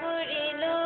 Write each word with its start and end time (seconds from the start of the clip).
করিল 0.00 0.85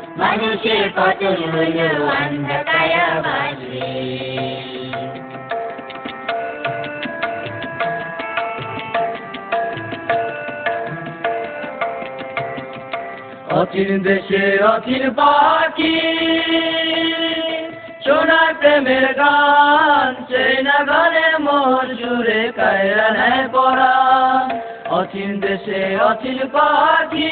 মানুষের 0.19 0.83
পতন 0.95 1.37
হইল 1.53 1.79
অন্ধকারাবাসে 2.11 3.89
অচিন 13.59 13.91
দেশে 14.03 14.43
অচিন 14.73 15.03
পাখি, 15.19 15.97
সোনার 18.05 18.51
প্রেমের 18.59 19.07
গান, 19.13 20.11
সেই 20.29 20.55
না 20.63 20.77
গানে 20.89 21.27
মোর 21.37 21.85
জুড়ে 21.99 22.41
কায়রা 22.57 23.07
নেয় 23.17 23.45
পড়া। 23.51 23.95
অচিন 24.89 25.31
দেশে 25.39 25.81
অচিন 26.09 26.39
পাখি 26.53 27.31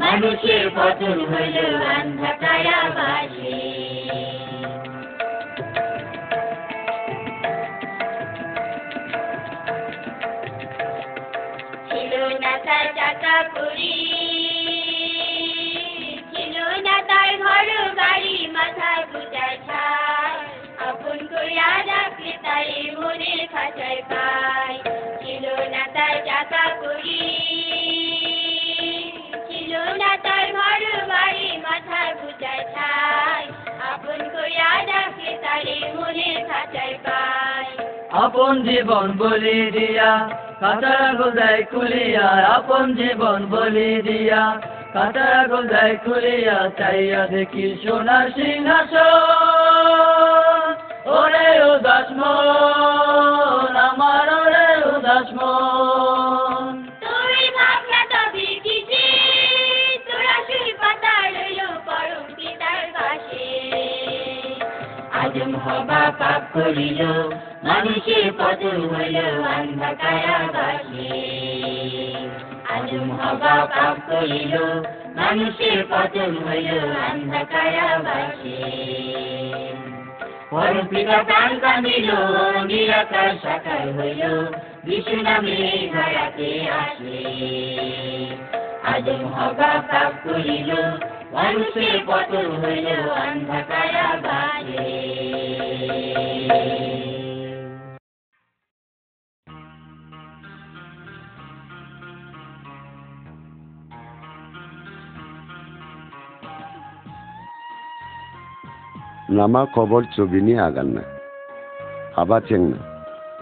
মানুষের 0.00 0.64
পতন 0.76 1.18
হইল 1.30 1.56
অন্ধকারাবাসে 1.90 3.58
ছিল 11.88 12.12
না 12.42 12.52
তার 12.66 12.86
টাকা 12.94 13.34
করি 13.54 13.94
ছিল 16.32 16.56
না 16.86 16.96
তার 17.08 17.30
ঘর, 17.42 17.68
বাড়ি 17.96 18.36
মাথায় 18.52 19.04
পূজার 19.12 19.52
ছাই। 19.66 20.34
আপন 20.88 21.18
করিয়া 21.32 21.70
রাখলে 21.90 22.32
তাই 22.42 22.68
মনের 22.96 23.40
খাঁচায় 23.52 24.02
পাই। 24.10 24.74
ছিল 25.22 25.44
না 25.74 25.82
তার 25.94 26.14
টাকা 26.26 26.62
করি 26.82 27.20
মাথায় 31.80 32.14
পূজার 32.20 32.60
ছাই 32.74 33.44
আপন 33.92 34.20
করিয়া 34.34 34.70
রাখলে 34.90 35.32
তারে 35.44 35.76
মনের 35.96 36.38
খাঁচায় 36.48 36.96
পাই। 37.06 37.66
আপন 38.24 38.54
জীবন 38.66 39.06
বলি 39.20 39.58
দিয়া 39.76 40.10
কাতারা 40.60 41.08
গোদায় 41.18 41.62
খুলিয়া, 41.70 42.26
আপন 42.56 42.86
জীবন 42.98 43.40
বলি 43.52 43.90
দিয়া 44.06 44.42
কাতারা 44.94 45.42
গোদায় 45.50 45.96
খুলিয়া, 46.04 46.56
চাইয়া 46.78 47.22
দেখি 47.32 47.66
সোনার 47.82 48.26
সিংহাসন। 48.36 49.80
ওরে 51.16 51.48
উদাস 51.72 52.08
মন, 52.20 53.72
আমার 53.88 54.26
ওরে 54.40 54.68
উদাস 54.92 55.28
মন। 55.38 56.19
হবা 65.70 66.02
পাপ 66.18 66.42
করিল 66.52 67.00
মানুষের 67.64 68.26
পতন 68.38 68.78
হইল 68.90 69.16
অন্ধকারাবাসে। 69.54 71.08
আদম 72.74 73.08
হবা 73.10 73.54
পাপ 73.66 73.96
করিল 74.10 74.54
মানুষের 75.16 75.78
পতন 75.90 76.32
হইল 76.46 76.70
অন্ধকারাবাসে। 77.10 78.58
পরম 80.50 80.86
পিতা 80.90 81.18
প্রাণ 81.22 81.50
কাঁদিল 81.58 82.10
নিরাকার 82.66 83.32
সাকার 83.42 83.84
হইল, 83.98 84.22
বিষ্ণু 84.84 85.22
নামে 85.22 85.58
ধরাতে 85.92 86.50
আসে। 86.80 87.18
আদম 88.84 89.22
হবা 89.26 89.70
পাপ 89.90 90.12
করিল 90.24 90.70
মানুষের 91.32 91.98
পতন 92.06 92.46
হইল 92.60 92.86
অন্ধকারা 93.10 94.06
বাজে। 94.24 94.88
নামা 109.30 109.66
খবর 109.74 110.02
চবিনি 110.16 110.58
আগান্না। 110.58 111.02
আবা 112.16 112.40
চেংনা। 112.40 112.78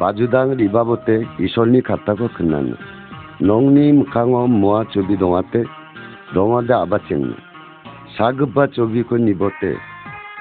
বাজুদাং 0.00 0.46
রিবাবতে 0.56 1.24
ঈশ্বরনি 1.40 1.80
খাতাকো 1.80 2.28
খন্নান 2.28 2.66
নংনি 3.42 3.92
মুখাঙ 3.92 4.28
মোয়া 4.60 4.84
চবি 4.92 5.16
দোঁয়াতে 5.16 5.64
দোঙাদে 6.34 6.74
আবা 6.74 6.98
চেংনা। 7.08 7.47
사급바 8.16 8.68
쪽이고 8.68 9.18
니보테 9.18 9.76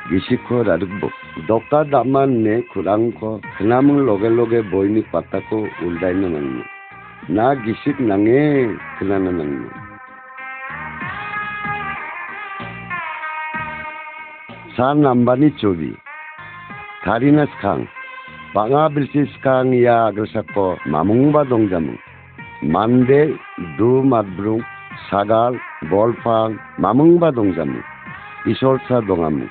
기시코 0.09 0.63
라르보 0.63 1.09
독다 1.47 1.83
담만네 1.85 2.67
쿠랑코 2.73 3.41
그나물 3.57 4.07
로겔로게 4.07 4.69
보이니 4.69 5.03
빠따코 5.05 5.67
울다이나만니 5.83 6.63
나 7.29 7.53
기식 7.61 8.01
낭에 8.01 8.67
그나나만니 8.99 9.69
산 14.77 15.01
남바니 15.01 15.57
쪽이 15.57 15.95
다리나스캉. 17.03 17.87
방아빌시스캉 18.53 19.83
야 19.83 20.11
그러셨고 20.11 20.77
마몽바 20.85 21.45
동자몽. 21.45 21.97
만데 22.63 23.33
두 23.77 24.03
마브룽 24.03 24.61
사갈 25.09 25.59
볼팡, 25.90 26.58
마뭉바 26.78 27.32
동자무, 27.32 27.72
이솔사 28.46 29.02
동아무, 29.06 29.46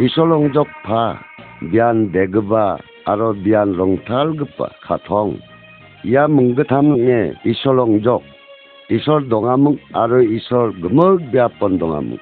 이솔옹족 0.00 0.66
파, 0.84 1.18
미안 1.60 2.12
대그바, 2.12 2.78
아로 3.04 3.32
미안 3.34 3.72
롱탈그바, 3.72 4.68
카통, 4.82 5.38
이야 6.04 6.28
뭉긋함에 6.28 7.34
이솔옹족, 7.44 8.22
이솔 8.90 9.28
동아묵, 9.28 9.78
아로 9.92 10.22
이솔 10.22 10.80
금억 10.80 11.30
비아번 11.30 11.78
동아묵, 11.78 12.20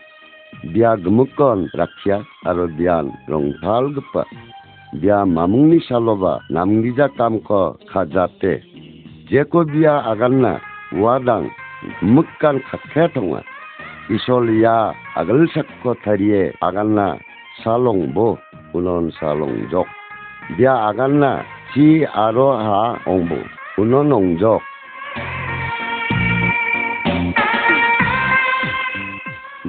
biya 0.73 0.97
gemukon 0.97 1.69
rakyat 1.77 2.25
aro 2.49 2.71
biyan 2.71 3.13
rongtal 3.29 3.93
gepa 3.93 4.23
biya 4.97 5.27
mamungni 5.27 5.83
saloba 5.85 6.41
namgija 6.49 7.11
kamko 7.19 7.77
khajate 7.91 8.63
jeko 9.29 9.67
biya 9.69 10.01
aganna 10.09 10.63
wadang 10.95 11.51
묵간 11.51 11.58
카케통아 11.58 11.58
이솔리 11.58 11.58
아 14.67 14.93
아글삭코 15.15 15.95
타리에 16.03 16.53
아간나 16.61 17.19
살롱보 17.63 18.39
우논 18.73 19.11
살롱족 19.13 19.87
비아 20.57 20.89
아간나 20.89 21.45
지 21.73 22.07
아로하 22.13 22.99
옹부 23.07 23.43
우논 23.79 24.13
옹족 24.13 24.61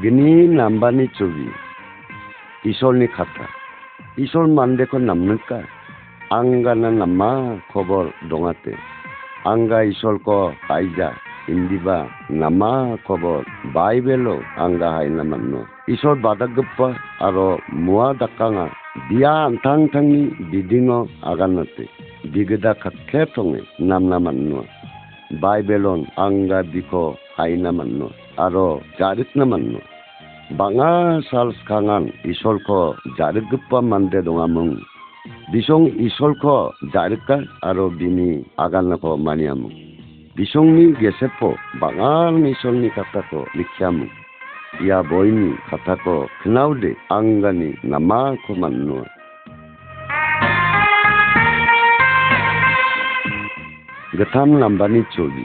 gini 0.05 0.45
nambani 0.45 1.07
chubi 1.17 1.47
isolni 2.69 3.07
khata 3.07 3.47
isol 4.23 4.45
mande 4.51 4.83
ko 4.91 4.99
namnuka 4.99 5.63
anga 6.37 6.73
na 6.75 6.89
nama 6.91 7.57
khobor 7.71 8.11
dongate 8.29 8.75
anga 9.51 9.79
isol 9.91 10.19
ko 10.19 10.53
paija 10.67 11.09
indiba 11.48 12.08
nama 12.28 12.98
khobor 13.06 13.44
baibelo 13.74 14.36
anga 14.64 14.88
haina 14.96 15.24
manno 15.24 15.62
isol 15.94 16.16
badagappa 16.24 16.88
aro 17.26 17.48
mua 17.70 18.12
dakanga 18.20 18.66
biya 19.08 19.32
antang 19.48 19.88
tangi 19.92 20.22
bidingo 20.50 20.98
aganate 21.30 21.84
bigeda 22.32 22.72
khakke 22.82 23.22
tonge 23.34 23.60
namna 23.78 24.18
manno 24.26 24.62
baibelon 25.42 26.02
anga 26.26 26.60
biko 26.72 27.04
haina 27.36 27.72
manno 27.78 28.08
aro 28.44 28.66
jaritna 28.98 29.44
manno 29.52 29.80
banga 30.58 31.22
sals 31.30 31.58
kangan 31.68 32.10
isolko 32.32 32.80
jarigpa 33.18 33.78
mande 33.90 34.18
dongamung 34.26 34.74
bisong 35.52 35.86
isolko 36.06 36.74
jarika 36.94 37.36
aro 37.62 37.86
bini 37.98 38.42
aganako 38.58 39.14
maniamung 39.26 39.76
bisongni 40.40 40.96
gesepo 40.96 41.52
bangal 41.80 42.32
ni 42.40 42.56
solni 42.64 42.88
kata 42.96 43.20
ko 43.28 43.44
likhyamu 43.52 44.08
ya 44.80 45.04
boini 45.04 45.52
kata 45.68 46.00
ko 46.00 46.32
knaude 46.40 46.96
angani 47.12 47.76
nama 47.84 48.40
ko 48.48 48.56
mannu 48.56 49.04
gatham 54.16 54.56
lambani 54.56 55.04
chogi 55.12 55.44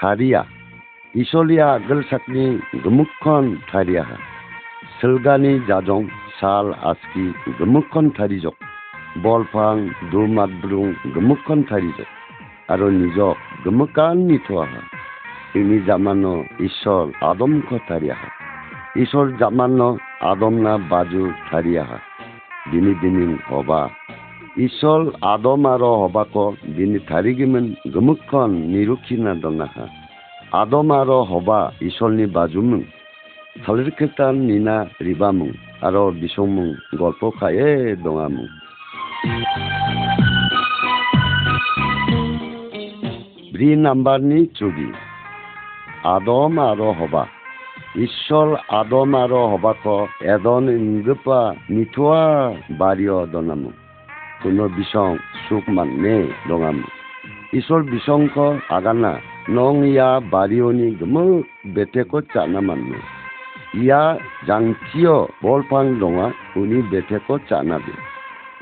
thariya 0.00 0.48
isolia 1.12 1.76
gal 1.84 2.00
sakni 2.08 2.56
gumukkon 2.80 3.60
thariya 3.68 4.08
selgani 5.04 5.60
jajong 5.68 6.08
sal 6.40 6.72
aski 6.80 7.28
gumukkon 7.60 8.08
thari 8.16 8.40
jok 8.40 8.56
bolpang 9.20 9.92
durmat 10.08 10.48
brung 10.64 10.96
gumukkon 11.12 11.68
thari 11.68 11.92
jok 12.00 12.08
আৰু 12.74 12.86
নিজক 13.02 13.36
মকান্বিত 13.70 14.52
আহা 14.52 14.80
ইনি 15.54 15.78
জামানো 15.86 16.44
ঈশ্বর 16.60 17.12
আদম 17.20 17.60
কথারি 17.70 18.10
আহা 18.10 18.28
ঈশ্বর 19.00 19.32
জামানো 19.38 19.98
আদম 20.20 20.54
না 20.58 20.78
বাজু 20.88 21.30
থারি 21.50 21.78
আহা 21.78 21.98
দিনি 22.70 22.94
দিনি 22.94 23.36
হবা। 23.48 23.88
ঈশ্বর 24.58 25.10
আদম 25.20 25.66
আর 25.66 25.82
হবাক 25.82 26.34
দিনি 26.76 26.98
থারিগিমেন 26.98 27.74
নিরুখি 28.48 29.16
না 29.16 29.34
দনাহা। 29.34 29.86
আদম 30.52 30.90
আর 30.90 31.10
হবা 31.10 31.60
ঈশ্বর 31.66 31.86
ঈশ্বরনি 31.86 32.26
বাজুমুন। 32.26 32.82
থালির 33.66 33.90
খেতান 33.90 34.34
নিনা 34.34 34.86
রিবামুং 35.04 35.50
আর 35.80 36.10
বিসমুং 36.10 36.74
গল্প 36.98 37.30
খায়ে 37.40 37.96
দোয়ামু 37.96 38.46
Thank 39.24 40.00
you. 40.00 40.05
બ્રી 43.56 43.76
નંબરની 43.76 44.46
চুরি 44.46 44.92
আদম 46.04 46.58
আৰু 46.58 46.92
হবা। 46.92 47.26
ঈশ্বর 47.96 48.56
আদম 48.68 49.14
আৰু 49.14 49.36
হবাক 49.36 50.06
এদন 50.22 50.68
ইন্দুপা 50.68 51.54
নিথুয়া 51.70 52.54
বাড়িও 52.70 53.26
দনাম। 53.26 53.72
কোনো 54.42 54.68
বিষং 54.68 55.16
সুখ 55.48 55.62
মানে 55.68 56.26
দঙাম। 56.48 56.82
ঈশ্বর 57.54 57.82
বিচংক 57.82 58.58
আগানা, 58.70 59.18
নং 59.50 59.86
ইয়া 59.86 60.20
বাৰীয়নি 60.30 60.88
বেটেক 61.66 62.20
চানা 62.34 62.60
মানু। 62.60 62.94
ইয়া 63.82 64.18
জাংচিয় 64.46 65.26
বলফাং 65.42 65.98
দঙা, 66.00 66.30
উনি 66.56 66.82
বেটেক 66.82 67.38
চানা 67.48 67.78
দে। 67.78 67.92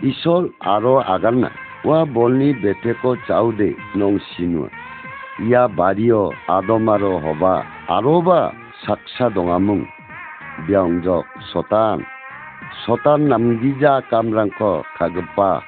ঈশ্বর 0.08 0.48
আরও 0.60 0.96
আগানা, 0.96 1.50
ৱা 1.86 2.04
বলনি 2.04 2.52
বেটেক 2.52 2.62
বেটেকত 2.62 3.16
চাওদে 3.28 3.74
নং 3.96 4.18
সিনুয়া 4.18 4.83
이야 5.42 5.66
마리오 5.66 6.30
아도마로 6.46 7.18
호바 7.18 7.64
아로바 7.88 8.52
삭사 8.86 9.30
동아뭉 9.30 9.84
명적 10.68 11.24
소탄 11.52 12.04
소탄 12.86 13.28
남기자 13.28 14.00
감랑코 14.10 14.84
가급바 14.96 15.60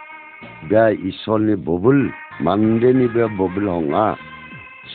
배 0.70 0.94
이솔니 1.02 1.64
보불 1.64 2.12
만데니 2.40 3.12
배 3.12 3.26
보불 3.36 3.68
홍아 3.68 4.14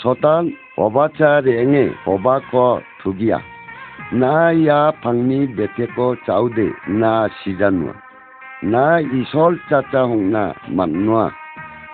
소탄 0.01 0.55
오바차 0.77 1.41
랭에 1.41 1.91
오바코 2.05 2.81
두기야 3.01 3.41
나야 4.13 4.91
방니 5.01 5.53
베테코 5.53 6.15
자우데 6.25 6.71
나 6.97 7.27
시잔누아 7.43 7.93
나 8.63 9.01
이솔 9.01 9.59
짜짜 9.69 10.03
홍나 10.03 10.53
만누아 10.69 11.29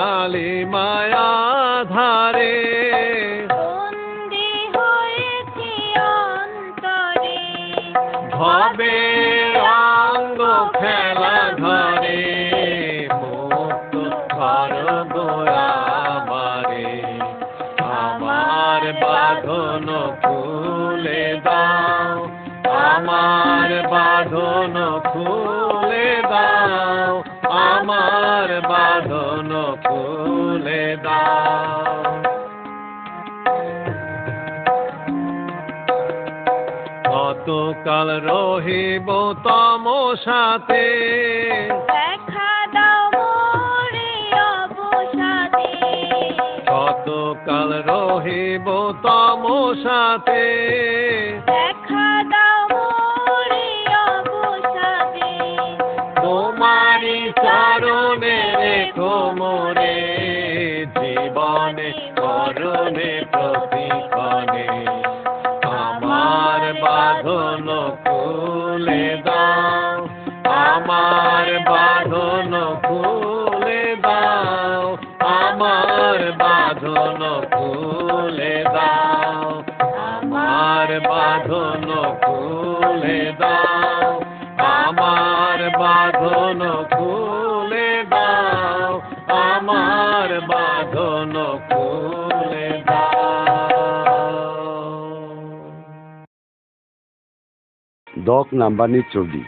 কালি 0.09 0.51
মায়া 0.73 1.31
ধারে। 1.93 2.55
ভবে 8.35 8.99
অঙ্গ 9.85 10.41
খেলা 10.79 11.37
ধরে 11.61 12.21
মুক্ত 13.21 13.93
কর 14.37 14.73
গোয়াবারে 15.13 16.89
আমার 18.01 18.83
বাঁধন 19.03 19.87
খুলে 20.23 21.23
দাও 21.45 22.15
আমার 22.85 23.48
কতকাল 37.99 38.19
রহিব 38.19 39.33
তম 39.43 40.15
সাথে। 40.23 40.85
দেখা 41.87 42.67
দাও 42.73 43.11
মোরে 43.11 44.39
অবসাদে। 44.41 45.73
কতকাল 46.67 47.83
রহিব 47.87 48.93
তম 49.03 49.73
সাথে। 49.83 50.43
দেখা 51.45 51.68
বাঁধন 80.99 81.87
খুলে 82.23 83.31
দাও, 83.31 84.21
আমার 84.57 85.59
বাঁধন 85.79 86.85
খুলে 86.93 88.03
দাও, 88.03 89.01
আমার 89.27 90.39
বাঁধন 90.47 91.33
খুলে 91.69 92.83
দাও। 92.85 93.39
দক 98.25 98.47
নাম্বানি 98.53 99.01
চবি 99.13 99.43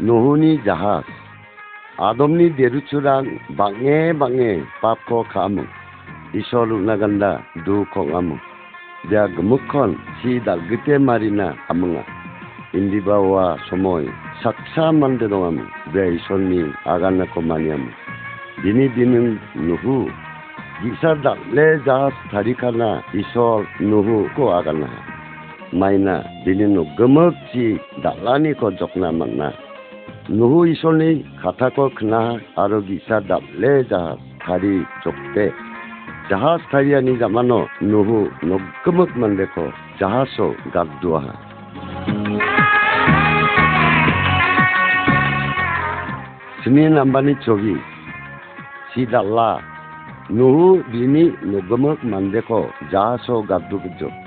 নহুনি 0.00 0.58
জাহাজ, 0.64 1.04
আদমনি 1.98 2.50
দেরুচুরাং, 2.50 3.22
বাঙে 3.50 4.12
বাঙে 4.12 4.60
পাপ 4.80 4.98
খ 5.08 5.10
খামু, 5.32 5.64
ঈশ্বর 6.34 6.72
উনাগান্ডা 6.72 7.38
দু 7.64 7.84
খামু। 7.94 8.36
dia 9.10 9.28
gemukon 9.36 9.96
si 10.20 10.40
dal 10.40 10.60
gete 10.68 10.98
marina 10.98 11.54
amenga 11.70 12.04
indibawa 12.74 13.56
somoi 13.68 14.06
saksa 14.42 14.92
mande 14.92 15.26
dongam 15.28 15.62
dia 15.92 16.12
isonni 16.16 16.68
agana 16.86 17.24
komaniam 17.34 17.88
dini 18.62 18.88
dinin 18.96 19.38
nuhu 19.56 20.10
gisa 20.82 21.14
dal 21.24 21.38
le 21.56 21.78
jas 21.86 22.14
tarikana 22.32 23.04
isol 23.12 23.64
nuhu 23.80 24.28
ko 24.36 24.52
agana 24.58 24.90
maina 25.72 26.24
dini 26.44 26.66
nu 26.74 26.82
gemuk 26.98 27.34
si 27.52 27.78
dalani 28.02 28.52
ko 28.60 28.70
jokna 28.78 29.12
manna 29.12 29.48
nuhu 30.28 30.66
isolni 30.74 31.24
kata 31.42 31.70
ko 31.76 31.90
kena 31.96 32.40
aro 32.56 32.78
gisa 32.84 33.20
dal 33.28 33.44
le 33.60 33.84
jas 33.90 34.18
다리 34.44 34.84
족대 35.02 35.63
자하스타리아니 36.30 37.18
자마노 37.18 37.68
노후 37.82 38.30
노끄뭇 38.42 39.10
만데코 39.16 39.70
자하소 40.00 40.54
각두아하 40.72 41.32
스니엔 46.64 46.96
안바니 46.98 47.40
쪽이 47.40 47.76
시달라 48.94 49.58
노후 50.30 50.82
비니 50.90 51.32
노끄뭇 51.42 51.98
만데코 52.02 52.70
자하소 52.90 53.42
각두그죠 53.42 54.24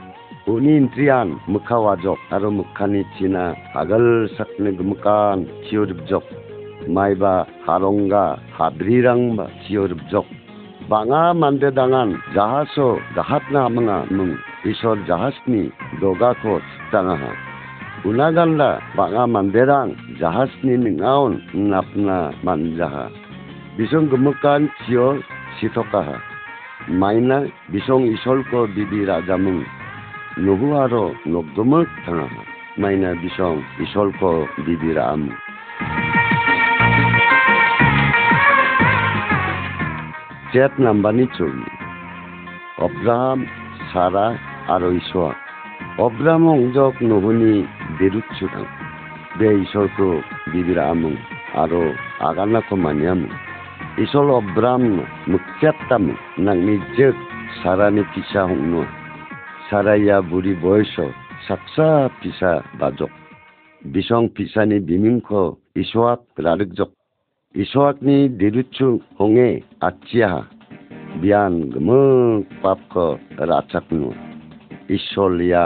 उनि 0.47 0.75
इन्ट्रियान 0.79 1.27
मुखावा 1.49 1.93
जक 2.03 2.19
आरो 2.33 2.49
मुखानि 2.57 3.01
चिना 3.15 3.43
आगोल 3.75 4.05
साकनो 4.35 4.71
गोमकान 4.79 5.43
चियोरबजक 5.67 6.25
माइबा 6.95 7.33
हारंगा 7.65 8.23
हाद्रिरांबा 8.55 9.45
चियोरबजक 9.63 10.27
बाङा 10.91 11.21
मान्दे 11.39 11.69
दाङान 11.77 12.09
जाहासो 12.35 12.87
जाहातना 13.15 13.61
माङा 13.75 13.95
मुं 14.15 14.27
इसोर 14.71 14.97
जाहाजनि 15.09 15.63
दगाखौ 16.01 16.53
दाङाहा 16.91 17.31
उना 18.07 18.27
गान्दा 18.37 18.69
बाङा 18.97 19.23
मान्देरां 19.33 19.87
जाहाजनि 20.21 20.75
नोङाउन 20.83 21.33
नापना 21.71 22.19
मानजाहा 22.45 23.03
बिसं 23.77 24.07
गोमोकान 24.11 24.61
सियो 24.77 25.07
सिथकाहा 25.57 26.15
माइना 27.01 27.39
बिसं 27.71 28.07
इसोरखौ 28.13 28.61
बिबि 28.75 29.01
राजामुं 29.11 29.59
नुहु 30.45 30.67
आरो 30.83 31.05
नगदमोक 31.33 31.99
थाङाहा 32.05 32.47
माइना 32.81 33.11
बिसं 33.21 33.59
इसोरखौ 33.83 34.33
बिबि 34.65 34.91
रामु 34.99 35.31
jet 40.57 40.79
নাম্বানি 40.79 41.25
চলি। 41.37 41.65
অব্রাহাম, 42.77 43.45
সারা 43.93 44.37
আরও 44.67 44.91
ঈশ্বর 44.91 45.33
অব্রাহাম 45.97 46.49
অংজক 46.49 46.93
নহুনি 47.03 47.67
বেরুচ্ছুরাং 47.99 48.65
বে 49.37 49.47
ঈশ্বরকো 49.61 50.21
বিবিরামুং 50.51 51.15
আরও 51.53 51.93
আগানাকো 52.19 52.75
মানিয়ামুং। 52.75 53.31
ঈশ্বর 54.03 54.31
অব্রাহাম 54.31 54.83
মুখ্যাত্তামু 55.27 56.13
নাংনি 56.39 56.77
জেক 56.97 57.15
সারানি 57.63 58.03
পিসা 58.03 58.45
হংনো। 58.45 58.85
saraya 59.71 60.17
buri 60.29 60.53
boyso 60.63 61.07
saksa 61.47 62.07
pisa 62.19 62.51
bajok 62.79 63.11
bisong 63.93 64.27
pisani 64.35 64.77
bimingko 64.79 65.41
iswak 65.75 66.19
rarikjok 66.39 66.96
इसोरनि 67.63 68.17
दिरुचुक 68.39 69.17
हङे 69.19 69.49
आथिया 69.87 70.29
बियान 71.21 71.53
papko 71.73 72.01
पापखौ 72.63 73.05
राचाकनु 73.49 74.09
इसलिया 74.95 75.63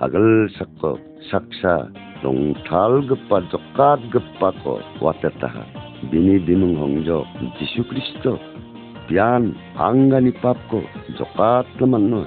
hagel 0.00 0.28
sakko 0.56 0.90
saksa 1.30 1.74
dongtal 2.22 2.94
gepa 3.08 3.38
jokat 3.50 4.00
gepa 4.12 4.48
ko 4.62 4.74
watetaha. 5.02 5.64
Bini 6.10 6.38
binung 6.46 6.74
hongjo 6.78 7.18
Yesus 7.58 7.86
Kristo. 7.90 8.38
Pian 9.06 9.50
anggani 9.78 10.32
papko 10.42 10.82
jokat 11.18 11.66
temanno 11.78 12.22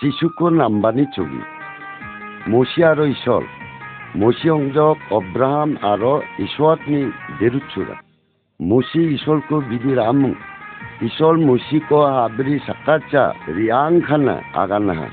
Yesus 0.00 0.32
ko 0.40 0.48
nambani 0.48 1.04
chugi 1.12 1.42
mosiaro 2.48 3.04
isol 3.04 3.44
মসি 4.16 4.50
অংজক 4.50 4.96
অব্রাহাম 5.10 5.76
আর 5.82 6.02
ঈশ্বর 6.38 6.76
নি 6.86 7.10
দেরুচুরা 7.40 7.96
মসি 8.62 9.00
ঈশ্বর 9.14 9.40
কো 9.48 9.60
বিধি 9.60 9.94
রাম। 9.94 10.34
ঈশ্বর 11.02 11.38
মসি 11.38 11.80
কো 11.88 11.98
আবরি 12.02 12.58
সাকাচা 12.66 13.32
রিয়াং 13.56 14.00
খানা 14.00 14.40
আগানাহা 14.54 15.08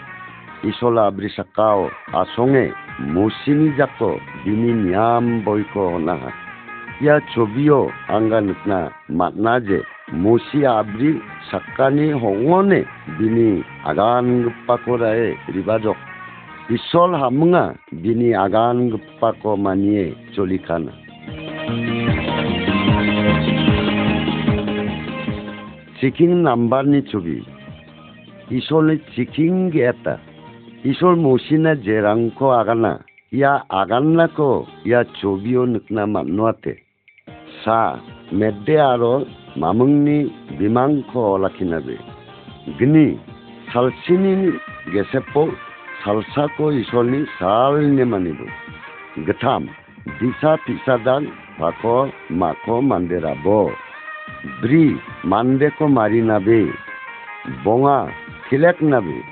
ঈশ্বর 0.63 0.97
আবরি 0.97 1.29
সাকাও 1.29 1.89
আসঙে 2.13 2.65
মসিনি 3.01 3.69
জাক 3.77 3.99
বিনি 4.43 4.71
নিয়াম 4.73 5.25
বৈক 5.45 5.75
নাহা 5.77 6.31
ইয়া 7.01 7.19
ছবিও 7.33 7.89
আঙ্গা 8.07 8.39
নিতনা 8.41 8.89
মাতনা 9.09 9.59
যে 9.59 9.79
মসি 10.13 10.65
আবরি 10.65 11.19
সাকানি 11.51 12.13
হংনে 12.13 12.83
বিনি 13.19 13.63
আগান 13.83 14.49
পাকরায়ে 14.67 15.35
রিবাজক 15.55 15.95
ईश्वर 16.65 17.11
हामुङा 17.13 17.61
बिनि 17.95 18.29
आगान 18.35 18.77
गुप्पाखौ 18.91 19.51
मानियै 19.65 20.05
जलिखाना 20.33 20.93
চিকিং 25.99 26.31
নাম্বারনি 26.41 27.01
ছবি 27.11 27.37
ঈশ্বরনি 28.51 28.95
চিকিং 29.13 29.53
গেতা 29.73 30.15
ঈশ্বর 30.85 31.13
মৌসিনা 31.23 31.71
জেরাংক 31.85 32.39
আগানা 32.59 32.93
ইয়া 33.31 33.53
আগান্নাকো 33.81 34.51
ইয়া 34.85 35.01
ছবিও 35.17 35.63
নুকনা 35.73 36.03
মানোয়াতে 36.13 36.73
সা 37.61 37.79
মেদ্দে 38.33 38.75
আরও 38.91 39.13
মামুংনি 39.57 40.17
বিমাংক 40.57 41.11
লাখিনাবে 41.43 41.95
Gani 42.77 43.07
সালসিনি 43.69 44.33
গেসেপো 44.93 45.43
gini 46.05 46.23
salsini 46.33 46.33
gesepo 46.33 46.33
salsako 46.33 46.71
isolni 46.71 47.25
salne 47.39 48.05
manibu 48.05 48.45
getham 49.25 49.69
disa 50.19 50.57
pisadan 50.65 51.27
pako 51.59 52.09
mako 52.29 52.81
manderabo 52.81 53.71
bri 54.61 54.97
mandeko 55.23 55.87
marinabe 55.87 56.69
bonga 57.63 58.07
kilek 58.49 58.81
nabe 58.81 59.23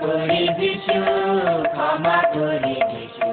করি 0.00 0.42
যিশু, 0.58 1.00
ক্ষমা 1.68 2.18
করি 2.34 2.76
যিশু, 2.90 3.28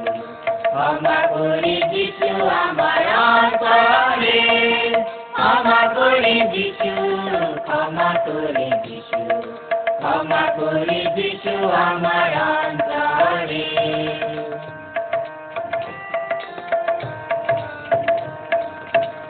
ক্ষমা 0.64 1.18
করি 1.28 1.76
যিশু 1.94 2.30
আমার 2.50 3.04
অন্তরে 3.26 4.42
ক্ষমা 5.34 5.82
করি 5.96 6.36
যিশু, 6.54 6.94
ক্ষমা 7.58 8.10
করি 8.26 8.70
ক্ষমা 10.00 10.44
করি 10.58 11.01
আমার 11.86 12.32
অন্তরে 12.51 13.68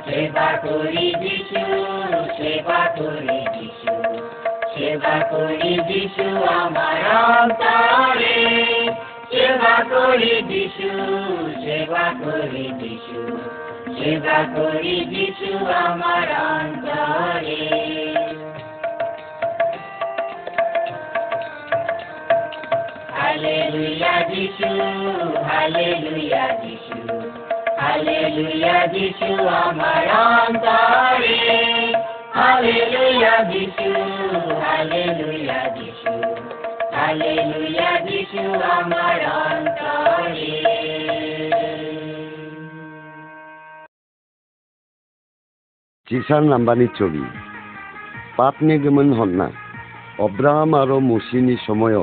সেবা 0.05 0.49
করি 0.63 1.07
যিশু, 1.21 1.63
সেবা 2.37 2.81
করি 2.97 3.74
সেবা 4.95 5.19
করি 5.31 5.71
যিশু 5.87 6.43
আমার 6.43 6.99
অন্তরে, 7.15 8.37
সেবা 9.31 9.83
করি 9.83 10.41
যিশু 10.41 10.89
সেবা 11.61 12.05
করি 12.19 12.63
যিশু 12.79 13.21
সেবা 13.97 14.37
করি 14.55 14.95
যিশু 15.05 15.51
আমার 15.67 16.27
অন্তরে। 16.51 17.65
হালেলুয়া 23.19 24.15
হালেলুয়া 25.49 26.47
হালেলুয়া 27.79 28.77
আমার 29.63 30.05
অন্তরে, 30.25 31.39
হালেলুয়া 32.33 33.35
হালেলুয়া 34.63 35.61
যিশু 35.77 36.13
হালেলুয়া 36.97 37.91
যিশু 38.09 38.43
আমার 38.75 39.19
অন্তরে। 39.43 40.51
চিসান 46.07 46.43
লাম্বানি 46.51 46.87
ছবি। 46.97 47.23
পাপনি 48.37 48.73
গেমন 48.83 49.09
হন্না 49.17 49.47
অব্রাহাম 50.25 50.71
আরও 50.81 50.97
মুসিনি 51.09 51.55
সময় 51.67 51.97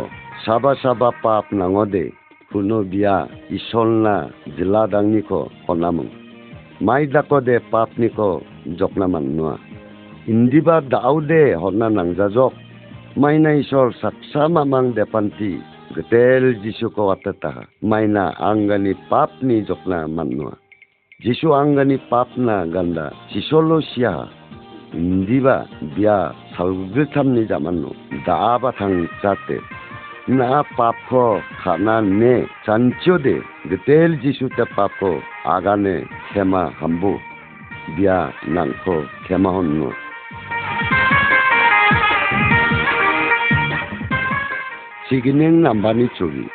সাবা 0.44 0.72
সাবা 0.82 1.08
পাপ 1.22 1.44
নাঙদে। 1.58 2.04
কোনো 2.52 2.76
বিয়া 2.90 3.16
ইসলনা 3.56 4.16
জিলা 4.56 4.82
দাংনিক 4.92 5.30
হনামুং। 5.66 6.08
মাই 6.86 7.02
দাকদে 7.14 7.54
পাপনিক 7.72 8.16
জপনা 8.78 9.06
মান্নুয়া। 9.12 9.56
indiba 10.30 10.78
daude 10.80 11.54
hona 11.58 11.88
nangjajok 11.90 12.54
maina 13.18 13.58
isor 13.58 13.90
saksa 14.00 14.46
mamang 14.46 14.94
depanti 14.94 15.58
getel 15.98 16.54
jisu 16.62 16.86
ko 16.94 17.10
atata 17.10 17.66
maina 17.82 18.30
angani 18.38 18.94
papni 19.10 19.66
jokna 19.66 20.06
manwa 20.06 20.54
jisu 21.26 21.50
angani 21.58 21.98
papna 22.10 22.62
ganda 22.70 23.10
sisolo 23.34 23.82
sia 23.90 24.14
indiba 24.94 25.66
bia 25.98 26.30
salgu 26.54 27.02
thamni 27.12 27.42
jamanu 27.50 27.90
daaba 28.26 28.70
thang 28.78 29.10
jate 29.26 29.58
na 30.30 30.62
pap 30.78 30.94
ko 31.10 31.42
khana 31.66 31.98
ne 32.00 32.46
chancho 32.64 33.18
de 33.26 33.42
getel 33.70 34.14
jisu 34.22 34.46
ta 34.56 34.64
pap 34.76 34.92
ko 35.02 35.18
agane 35.54 36.06
khema 36.30 36.70
hambu 36.78 37.18
bia 37.98 38.30
nangko 38.54 39.02
khema 39.26 39.50
honnu 39.58 39.90
signing 45.12 45.66
ambanichuri. 45.66 46.48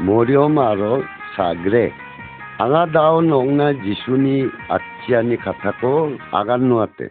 Morio 0.00 0.48
maro 0.48 1.04
sagre. 1.36 1.92
Anga 2.58 2.86
dao 2.86 3.20
nongna 3.20 3.74
jisuni 3.84 4.48
atchiani 4.76 5.36
katako 5.36 6.16
agannuate. 6.32 7.10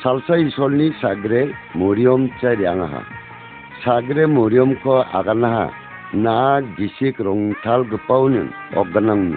살사 0.00 0.36
이솔니 0.36 0.92
사그레 1.02 1.52
모리엄 1.74 2.30
짜량하 2.40 3.02
사그레 3.84 4.24
모리엄 4.26 4.80
코 4.80 5.02
아가나하 5.02 5.70
나 6.14 6.62
지식 6.78 7.22
롱탈 7.22 7.88
그파우는 7.90 8.50
어가낭누 8.74 9.36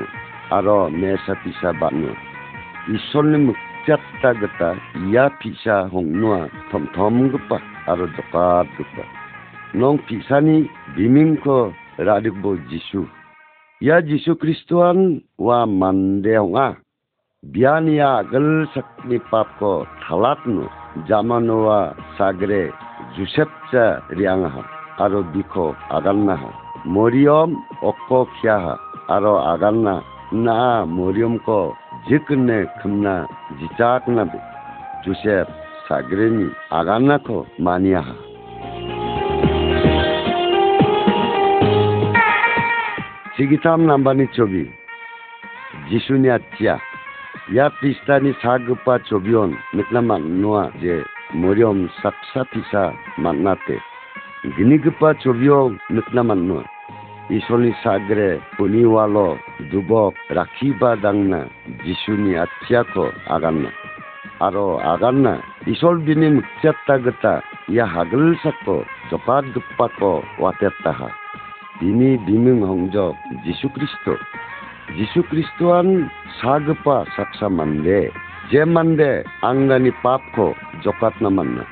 아로 0.49 0.89
메사 0.89 1.33
피사 1.43 1.73
바누 1.73 2.07
이솔니 2.89 3.51
묵짝다 3.51 4.33
그다 4.39 4.75
이야 5.03 5.27
피사 5.39 5.89
홍누아 5.91 6.47
톰톰 6.71 7.31
그파 7.33 7.59
아로 7.85 8.07
조카 8.15 8.63
그파 8.77 9.14
नों 9.75 9.95
को 10.07 10.41
बिमिंख 10.95 11.43
रादिबो 11.99 12.55
जीशु 12.69 13.03
या 13.81 13.99
जिसु 14.01 14.33
ख्रिस्टान 14.41 14.99
वा 15.39 15.57
मानदेवा 15.71 16.67
बियानिया 17.43 18.09
गल 18.31 18.47
शक्ति 18.75 19.17
पाप 19.31 19.49
को 19.59 19.71
थलातनु 20.03 20.67
जामानोवा 21.07 21.79
सागरे 22.17 22.61
जुसेप्च 23.17 23.71
रियांगा 24.15 24.63
आरो 25.03 25.21
बिखो 25.33 25.65
आगन्ना 25.91 26.35
हा 26.35 26.51
मरियम 26.95 27.55
अक्को 27.85 28.23
ख्या 28.33 28.55
आरो 29.11 29.35
आगन्ना 29.45 29.95
ना 30.45 30.59
मरियम 30.91 31.35
को 31.47 31.59
जिकने 32.09 32.63
खमना 32.77 33.15
जिचाकना 33.59 34.25
जुसेप 35.05 35.47
सागरेनी 35.89 36.47
आगन्ना 36.73 37.17
को 37.27 37.45
मानिया 37.61 38.01
हा 38.01 38.15
be 43.36 43.46
jusep 43.46 43.58
sagreni 43.58 43.70
aganna 43.70 43.70
ko 43.70 43.70
mania 43.70 43.70
sigitam 43.70 43.86
nambani 43.86 44.26
chobi 44.26 44.70
jisuni 45.90 46.30
atya 46.30 46.80
या 47.52 47.68
पिस्तानि 47.68 48.32
सागुपा 48.42 48.96
चोबियन 48.98 49.50
मिटना 49.74 50.00
माननुआ 50.00 50.62
जे 50.82 51.02
मरियम 51.34 51.86
साक्सा 52.02 52.42
पिसा 52.52 52.82
माननाते 53.18 53.76
ginigipa 54.56 55.14
chobio 55.14 55.76
nukna 55.90 56.22
manno 56.24 56.64
isoni 57.30 57.72
sagre 57.82 58.40
puniwalo 58.56 59.38
dubok 59.70 60.14
rakhiba 60.30 60.96
dangna 60.96 61.44
jisuni 61.84 62.36
athiako 62.36 63.12
aganna 63.28 63.68
aro 64.40 64.80
aganna 64.80 65.42
isol 65.66 65.98
bini 65.98 66.28
mukchatta 66.36 66.98
gata 67.04 67.42
ya 67.68 67.84
hagel 67.86 68.32
sakko 68.42 68.84
jopat 69.10 69.44
gupako 69.54 70.24
watettaha 70.38 71.08
bini 71.08 71.23
biming 71.81 72.61
hongjok 72.63 73.15
jisu 73.45 73.69
kristo. 73.69 74.15
Jisu 74.95 75.23
kristoan 75.27 76.09
sagpa 76.41 77.05
saksa 77.17 77.49
mande 77.49 78.11
je 78.51 78.61
mande 78.65 79.25
angani 79.41 79.91
papko 80.03 80.53
jokatna 80.83 81.29
manna 81.29 81.65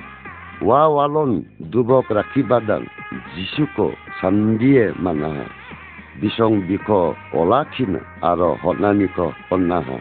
wa 0.61 0.89
walon 0.89 1.45
dubok 1.71 2.09
rakibadang 2.09 2.87
jisuko 3.35 3.93
sandie 4.21 4.91
manaha. 4.99 5.45
Bisong 6.21 6.65
biko 6.67 7.15
olakina 7.33 7.99
aro 8.21 8.57
hotnaniko 8.61 9.33
onnaha. 9.51 9.97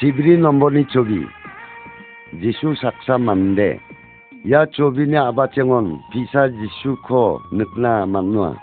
Sibri 0.00 0.36
nomboni 0.36 0.84
chobi 0.92 1.24
jisu 2.40 2.76
saksa 2.76 3.18
mande 3.18 3.80
ya 4.46 4.62
chobi 4.70 5.10
abachengon 5.10 5.98
aba 5.98 6.02
pisa 6.14 6.46
jisu 6.54 6.94
ko 7.02 7.42
nukna 7.50 8.06
manwa 8.06 8.54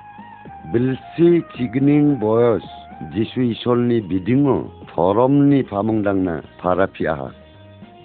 bilsi 0.72 1.43
chigning 1.60 2.15
boyos 2.24 2.63
jisu 3.12 3.52
isolni 3.52 4.00
bidingo 4.00 4.72
thoromni 4.96 5.60
phamungdangna 5.67 6.39
pharapi 6.63 7.04
aha 7.04 7.36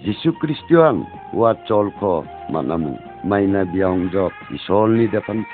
jisu 0.03 0.35
kristian 0.43 1.07
wa 1.31 1.55
cholko 1.71 2.27
manamu 2.51 2.99
maina 3.23 3.63
biang 3.63 4.11
jok 4.11 4.35
isolni 4.51 5.07
depan 5.07 5.47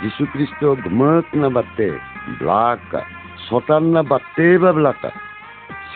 지수 0.01 0.25
그리스도 0.31 0.77
그먹나 0.77 1.49
바테 1.49 1.91
블라카 2.39 3.03
소탄나 3.49 4.03
바테 4.03 4.57
바블라카 4.59 5.22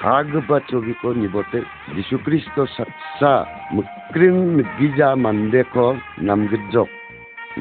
사그바 0.04 0.68
초비코 0.68 1.14
니보테 1.14 1.64
지수 1.96 2.20
그리스도 2.24 2.68
saksa 2.76 3.48
mukring 3.72 4.60
nagija 4.60 5.16
mandeko 5.16 5.96
namgijok 6.20 6.90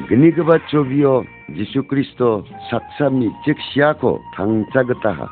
ginigiba 0.09 0.59
chobio 0.67 1.23
jisu 1.55 1.83
kristo 1.87 2.43
saksa 2.69 3.09
mi 3.09 3.31
chiksiako 3.45 4.19
thangchagataha 4.35 5.27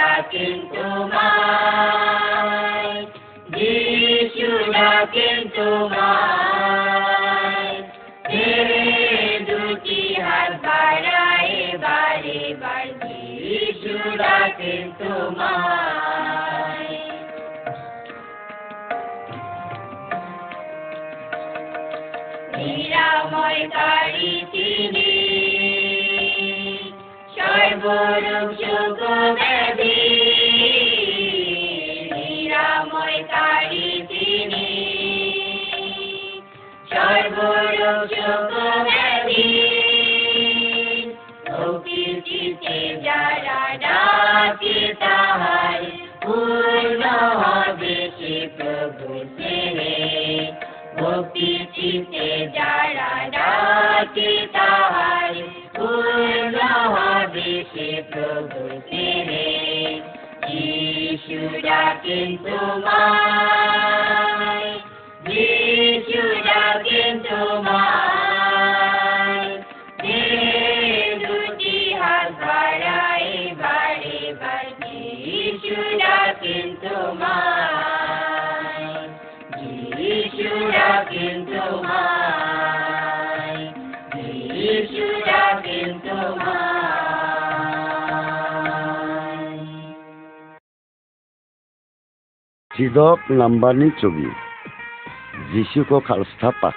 ডাকেন 0.03 0.69
তোমায়। 0.75 3.07
যিশু 3.51 4.73
ডাকেন 4.73 5.49
তোমায়। 5.49 7.83
দুটি 9.41 10.15
হাত 10.15 10.67
বাড়ায় 10.67 11.79
বারে 11.79 12.55
বার 12.61 13.07
যিশু 13.07 14.17
ডাকেন 14.17 14.93
তোমায়। 14.99 16.99
নিরাময়কারী 22.57 24.45
তিনি। 24.53 25.12
সর্বরূপ 27.37 28.32
Jidok 92.83 93.23
nambani 93.31 93.95
cumi. 94.03 94.27
Jisu 95.55 95.87
ko 95.87 96.03
kal 96.03 96.27
setapa. 96.35 96.75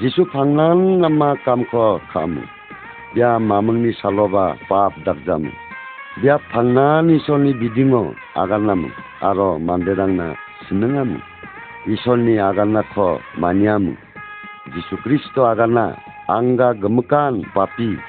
Jisu 0.00 0.24
pangan 0.32 1.04
nama 1.04 1.36
kam 1.44 1.68
kamu. 1.68 2.40
Dia 3.12 3.36
mamang 3.36 3.84
ni 3.84 3.92
saloba 4.00 4.56
pap 4.72 4.96
darjamu. 5.04 5.52
Dia 6.24 6.40
pangan 6.48 7.12
nisoni 7.12 7.28
so 7.28 7.36
ni 7.36 7.52
bidimo 7.60 8.16
agar 8.40 8.56
namu. 8.56 8.88
Aro 9.20 9.60
mandirang 9.60 10.16
na 10.16 10.32
senengamu. 10.64 11.20
nisoni 11.84 12.32
ni 12.32 12.34
agar 12.40 12.64
na 12.64 12.80
maniamu. 13.36 14.00
Jisu 14.72 14.96
Kristo 15.04 15.44
agarna 15.44 15.92
angga 16.24 16.72
gemukan 16.72 17.44
papi. 17.52 18.00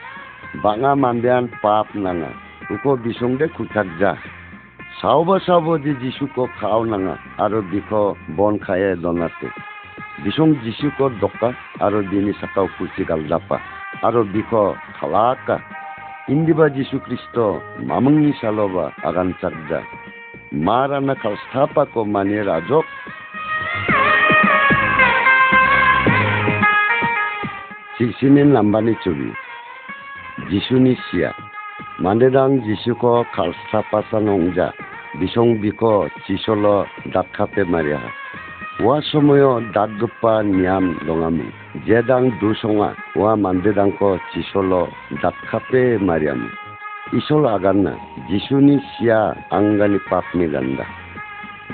Banga 0.63 0.95
mandian 0.95 1.51
pap 1.59 1.91
nana. 1.99 2.31
Uko 2.71 2.95
bisung 2.95 3.35
dek 3.35 3.51
kucak. 3.59 3.91
Kutakja. 4.95 4.99
সাওবা 5.01 5.39
সাবদি 5.45 5.91
যিশুকো 6.01 6.43
খাও 6.59 6.83
নাঙা, 6.83 7.15
আৰু 7.43 7.59
বিখ 7.71 7.89
বন 8.37 8.53
খায়ে 8.57 8.95
দনাতে 9.03 9.47
বিসং 10.23 10.49
যিশুকো 10.63 11.05
দকা 11.21 11.49
আৰু 11.85 11.99
বিনি 12.09 12.33
সাকাও 12.41 12.67
কুচি 12.77 13.03
গাল 13.09 13.21
জাপা 13.29 13.57
আৰু 14.07 14.19
বিখ 14.33 14.51
খালাকা। 14.97 15.55
ইন্দিবা 16.29 16.65
যিশু 16.69 16.97
খ্রিস্ট 17.05 17.35
মামংনি 17.89 18.31
সালবা 18.41 18.85
আগান 19.07 19.29
চাকজা 19.41 19.79
মারানা 20.65 21.13
খাল 21.21 21.35
স্থাপাকো 21.43 22.01
মানে 22.13 22.39
রাজক 22.49 22.85
সিক্সিনি 27.97 28.43
নাম্বানি 28.57 28.93
ছবি 29.03 29.29
যিশুনি 30.49 30.93
সিয়া 31.05 31.31
मानोदां 31.99 32.51
जिसुखौ 32.63 33.13
खालसा 33.33 33.79
पासा 33.91 34.19
नंजा 34.21 34.67
बिसं 35.19 35.49
बिखौ 35.59 35.91
चिसल' 36.23 36.67
दाखापे 37.11 37.63
मारिया 37.67 37.99
वा 38.81 38.95
समय 39.03 39.43
दागोपा 39.75 40.33
नियाम 40.47 40.85
दङामोन 41.01 41.49
जेदां 41.85 42.23
दुसङा 42.39 42.89
वा 43.17 43.35
मानदेदांखौ 43.43 44.11
चिसल' 44.31 44.77
दाखापे 45.19 45.83
मारियामोन 46.05 46.51
इसोल 47.13 47.45
आगानना 47.49 47.93
जिसुनि 48.29 48.77
सिया 48.87 49.19
आंगानि 49.53 49.99
पापनि 50.09 50.47
गान्दा 50.49 50.85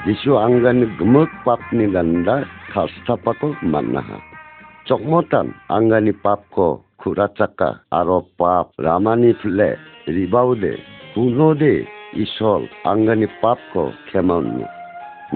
जिसु 0.05 0.35
आंगानि 0.37 0.85
गोमोक 0.97 1.31
पापनि 1.45 1.85
गान्दा 1.91 2.35
खालसापाखौ 2.73 3.55
माननाहा 3.71 4.17
चकमतान 4.87 5.53
आंगानि 5.71 6.11
पापखौ 6.23 6.69
खुराचाका 6.99 7.69
आरो 7.93 8.19
पाप 8.39 8.71
रामानि 8.81 9.31
फिले 9.41 9.73
ರಿಬಾವುಲೆ 10.13 10.71
ತುನೋದೆ 11.13 11.75
ಇಸೋಲ್ 12.23 12.65
ಅಂಗನಿ 12.85 13.27
ಪಾಪ್ಕೊ 13.41 13.83
ಕ್ಷಮನ್ನು 14.05 14.65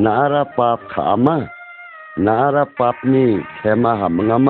ನಾರ 0.05 0.33
ಪಾಪ್ 0.57 0.83
ಖಾಮ 0.89 1.27
ನಾರ 2.27 2.55
ಪಾಪ್ನಿ 2.63 3.23
ಕ್ಷಮ 3.55 3.87
ಹಮಗಮ 4.01 4.49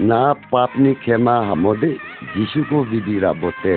ನಾ 0.00 0.20
ಪಾಪ್ನಿ 0.50 0.94
ಕ್ಷಮ 0.94 1.28
ಹಮೋದೆ 1.48 1.92
যিশুকো 2.32 2.78
বিদিরা 2.90 3.32
বটে 3.42 3.76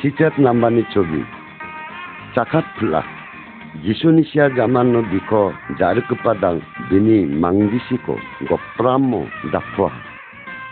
সিচাত 0.00 0.34
নাম্বানি 0.46 0.82
ছবি 0.94 1.22
চাকাত 2.34 2.66
ফুলা 2.76 3.00
যিশুনিসিয়া 3.84 4.46
জামান্ন 4.56 4.94
দিক 5.10 5.32
জারকুপাদাং, 5.78 6.54
বিনি 6.88 7.18
মাংদিসিকো 7.42 8.14
গপ্রাম্য 8.48 9.12
দাফুয়া। 9.52 10.07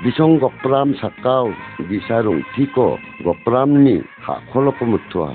bisong 0.05 0.37
gopram 0.37 0.93
sakau 1.01 1.49
disarung 1.89 2.45
tiko 2.53 3.01
gopramni 3.25 4.05
hakolo 4.21 4.69
kumutua 4.77 5.33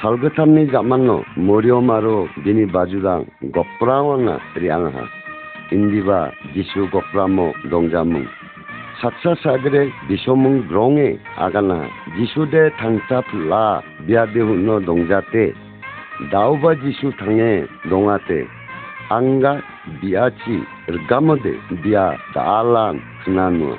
salgatamni 0.00 0.64
jamano 0.72 1.20
moriom 1.36 1.92
aro 1.92 2.24
dini 2.40 2.64
bajudang 2.64 3.28
gopramana 3.52 4.40
riangha 4.56 5.04
indiba 5.76 6.32
jisu 6.56 6.88
gopramo 6.88 7.52
dongjamung 7.68 8.24
saksa 9.04 9.36
sagre 9.44 9.92
bisomung 10.08 10.64
gronge 10.72 11.20
agana 11.36 11.84
jisu 12.16 12.48
de 12.48 12.72
tangta 12.80 13.20
pula 13.28 13.84
bia 14.08 14.24
dehuno 14.32 14.80
dongjate 14.80 15.52
dauba 16.32 16.72
jisu 16.80 17.12
tange 17.20 17.68
dongate 17.92 18.48
anga 19.12 19.60
biachi 20.00 20.64
rgamode 20.88 21.52
bia 21.84 22.16
dalan 22.32 23.04
Sinanoa. 23.26 23.76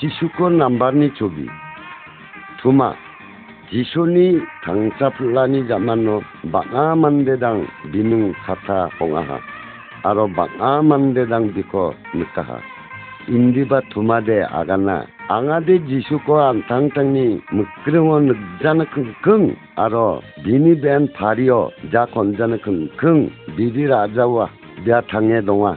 지수권 0.00 0.58
남반니 0.58 1.14
초비 1.14 1.46
두마 2.60 2.94
지손이 3.70 4.40
당사 4.64 5.08
플라니 5.10 5.68
자만노 5.68 6.20
바아만대당 6.50 7.66
비능 7.92 8.32
카타 8.44 8.88
홍아하 8.98 9.38
아로 10.02 10.28
바아만대당 10.32 11.54
비코 11.54 11.94
느카하 12.12 12.73
인디바 13.28 13.80
두마데 13.90 14.44
아가나 14.44 15.06
앙아데 15.28 15.86
지수코 15.86 16.38
안탕탕니 16.38 17.40
묵그릉어 17.50 18.20
늑자나 18.20 18.84
킁킁 19.22 19.56
아로 19.76 20.20
비니벤 20.44 21.12
파리오 21.14 21.70
자 21.90 22.06
건자나 22.12 22.58
킁킁 22.58 23.30
비비 23.56 23.86
라자와 23.86 24.50
벼탕에 24.84 25.40
동아 25.42 25.76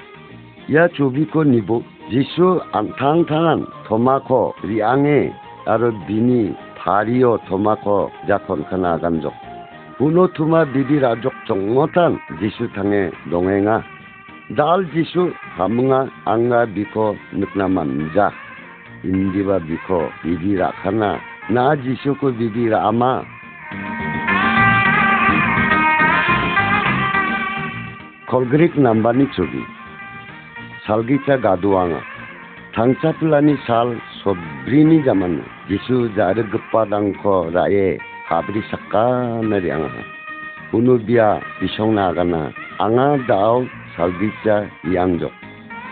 야 0.74 0.88
조비코 0.90 1.46
니보 1.46 1.84
지수 2.12 2.62
안탕탕한 2.74 3.66
토마코 3.86 4.54
리앙에 4.64 5.32
아로 5.66 5.94
비니 6.06 6.54
파리오 6.78 7.38
토마코 7.48 8.12
자콘카나 8.28 8.98
간족. 9.00 9.34
부노투마 9.98 10.66
비비 10.74 11.00
라족 11.00 11.34
종모탄 11.48 12.20
지수탕에 12.40 13.12
동행아 13.32 13.82
dal 14.56 14.86
jisu 14.96 15.34
hamunga 15.58 16.08
anga 16.26 16.64
biko 16.66 17.16
nukna 17.36 17.68
manja 17.68 18.32
indiba 19.04 19.60
biko 19.60 20.08
bibi 20.24 20.56
rakhana 20.56 21.20
na 21.52 21.76
jisu 21.76 22.16
ko 22.16 22.32
bibi 22.32 22.72
ama. 22.72 23.28
Kolgrik 28.32 28.76
nambani 28.76 29.28
chobi 29.36 29.64
salgita 30.88 31.36
gaduanga 31.44 32.00
thangchaplani 32.76 33.56
sal 33.68 34.00
sobrini 34.24 35.04
zaman 35.04 35.44
jisu 35.68 36.08
jar 36.16 36.36
gpadangko 36.36 37.52
rae 37.56 38.00
habri 38.30 38.64
sakana 38.72 39.60
rianga 39.60 40.04
unubia 40.76 41.40
bisongna 41.60 42.12
gana 42.16 42.52
anga 42.80 43.08
dao 43.28 43.68
살기자 43.98 44.70
양적 44.94 45.32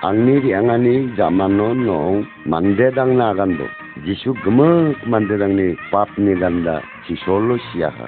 악니 0.01 0.51
양아니 0.51 1.15
자만노 1.15 2.23
만데당 2.45 3.17
나간도 3.17 3.65
지수 4.05 4.31
그먹 4.43 4.93
만데당니 5.09 5.75
밥니 5.91 6.39
간다 6.39 6.81
지솔로 7.07 7.57
시야하 7.57 8.05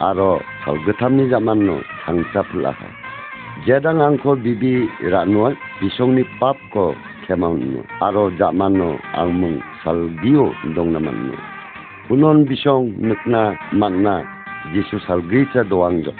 아로 0.00 0.40
살그탐니 0.64 1.30
자만노 1.30 1.80
상사플라하 2.04 2.76
제당 3.64 4.02
앙코 4.02 4.34
비비 4.34 4.88
라누아 5.08 5.54
비송니 5.78 6.24
밥코 6.40 6.96
케마운노 7.28 7.84
아로 8.00 8.36
자만노 8.36 8.98
앙몽 9.12 9.60
살기오 9.84 10.52
동나만노 10.74 11.34
우논 12.08 12.46
비송 12.46 12.96
늑나 12.98 13.54
만나 13.74 14.24
지수 14.74 14.98
살기자 15.06 15.62
도왕적 15.68 16.12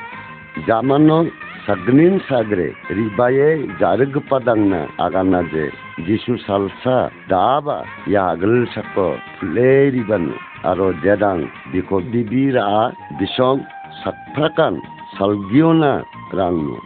자만노 0.69 1.27
સગનીન 1.63 2.15
સાગરે 2.27 2.67
રીબાએ 2.91 3.49
જારગ 3.81 4.15
પદંગના 4.29 4.85
આગાના 4.99 5.43
જે 5.49 5.65
જીસુ 6.07 6.37
salsa 6.39 7.03
દાબા 7.29 7.83
યા 8.07 8.29
આગલ 8.29 8.55
સકો 8.67 9.07
ફ્લે 9.35 9.73
ribbon 9.95 10.25
આરો 10.65 10.89
જેડાંગ 11.03 11.43
દીકો 11.73 12.01
દીબી 12.07 12.47
રા 12.57 12.85
દિશોંગ 13.19 13.61
સફ્રકન 13.99 14.79
સલગીઓના 15.15 15.99
રાંગનો 16.33 16.79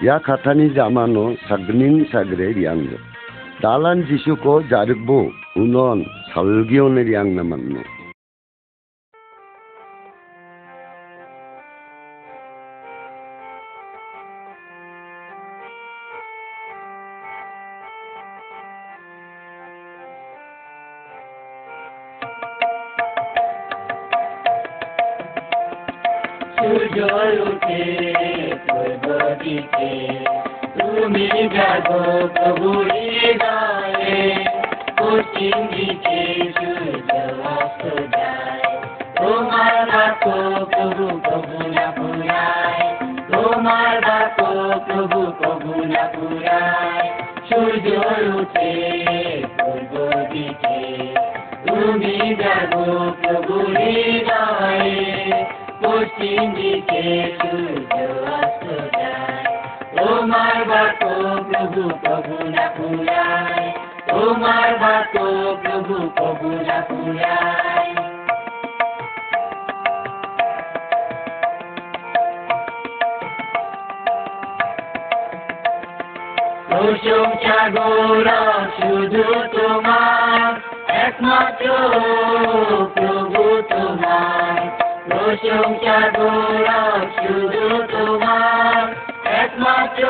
યા 0.00 0.24
ખાતાની 0.26 0.72
જામાનો 0.72 1.24
સગનીન 1.44 2.00
સાગરે 2.12 2.48
રિયાંગ 2.52 2.88
દાલાન 3.62 4.02
જીસુકો 4.08 4.56
જારગબો 4.72 5.20
ઉનોન 5.56 6.02
સલગીઓને 6.32 7.02
રિયાંગના 7.02 7.48
મનનો 7.52 7.86
অস্ত 58.32 58.64
তোমার 59.96 60.58
বাক্য 60.68 61.02
প্রভু 61.48 61.82
প্রভু 62.02 62.36
না 62.48 62.66
পুরায় 62.76 63.68
তোমার 64.08 64.68
বাক্য 64.80 65.16
প্রভু 65.62 65.96
প্রভু 66.16 66.48
না 66.62 66.78
পুরায় 66.88 67.90
প্রশংসা 76.68 77.58
গৌরব 77.74 78.62
শুধু 78.76 79.24
তোমার 79.52 80.50
একমাত্র 80.98 81.66
প্রভু 82.94 83.42
তোমার 83.70 84.87
প্রশংসা 85.28 86.10
গৌরব 86.18 87.00
শুধু 87.16 87.68
তোমার, 87.92 88.94
একমাত্র 89.24 90.02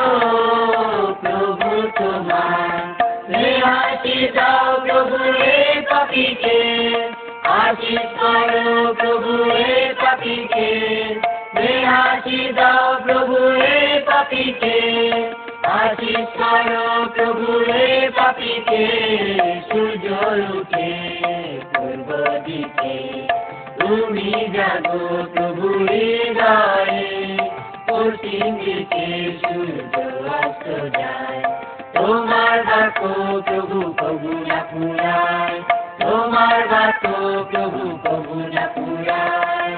প্রভু 1.21 1.87
তোমার। 1.97 3.03
হাসি 3.63 4.27
দাও 4.27 4.81
প্রভু 4.87 5.31
রে 5.31 5.81
পাপিকে 5.89 6.59
আশিস 7.43 8.21
করো 8.21 8.93
প্রভু 8.93 9.43
রে 9.43 9.93
পাপিকে। 10.01 10.95
হাসি 11.85 12.53
দাও 12.53 12.99
প্রভু 13.03 13.35
রে 13.35 14.03
পাপিকে 14.05 15.11
আশিস 15.63 16.27
করো 16.37 17.05
প্রভু 17.15 17.59
রে 17.59 18.09
পাপিকে। 18.15 18.87
সূর্য 19.71 20.07
পূর্ব 21.75 22.25
দিকে। 22.45 23.27
তুমি 23.89 24.29
জাগো 24.55 24.99
প্রভু 25.33 25.67
হৃদয়ে 25.85 27.07
পশ্চিম 27.87 28.45
দিকে 28.59 29.05
সূর্য 29.41 29.95
অস্ত 30.35 30.65
যায়। 30.97 31.39
তোমার 31.95 32.57
বাক্য 32.69 33.01
প্রভু 33.47 33.79
প্রভু 33.97 34.31
না 34.49 34.59
পুরায় 34.69 35.57
তোমার 36.01 36.59
বাক্য 36.71 37.05
প্রভু 37.51 37.83
প্রভু 38.03 38.35
না 38.55 38.65
পুরায় 38.75 39.75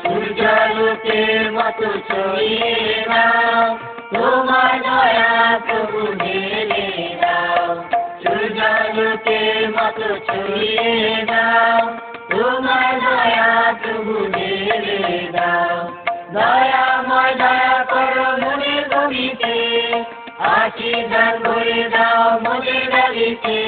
সূর্যালোকে 0.00 1.20
মতো 1.56 1.88
ছড়িয়ে 2.08 2.74
দাও 3.08 3.93
তোমার 4.14 4.72
দয়া 4.86 5.32
প্রভু 5.66 6.00
ঢেলে 6.18 6.86
দাও 7.22 7.62
সূর্যালোকে 8.22 9.40
মতো 9.76 10.08
ছড়িয়ে 10.26 10.90
দাও। 11.26 11.78
তোমার 12.30 12.92
দয়া 13.04 13.50
প্রভু 13.82 14.14
ঢেলে 14.34 15.00
দাও, 15.32 15.74
দয়াময় 16.34 17.34
দয়া 17.34 17.76
করো 17.92 18.26
মনে 18.42 18.74
গমিতে 18.92 19.56
আশীর্বাদ 20.54 21.34
করে 21.46 21.80
দাও 21.90 22.24
মনে 22.44 22.78
ডালিতে 22.92 23.60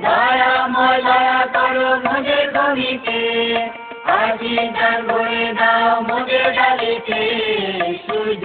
দয়াময় 0.00 1.00
দয়া 1.02 1.40
করো 1.54 1.88
মনে 2.04 2.38
গমিতে 2.54 3.20
আশীর্বাদ 4.18 4.98
করে 5.10 5.44
দাও 5.60 5.90
মনে 6.08 6.40
সূর্য 8.04 8.44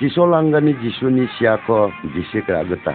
jiso 0.00 0.26
langgani 0.26 0.72
jisu 0.78 1.10
ni 1.10 1.26
siako 1.38 1.90
jisi 2.14 2.38
ke 2.46 2.54
ageta 2.54 2.94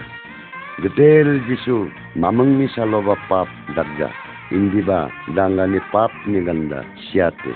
gedel 0.82 1.36
jisu 1.48 1.76
mamang 2.16 2.56
ni 2.56 2.64
saloba 2.72 3.12
pap 3.28 3.48
dagga 3.76 4.08
indiba 4.50 5.12
danggani 5.36 5.80
pap 5.92 6.08
ni 6.26 6.40
ganda 6.40 6.80
siate 7.04 7.52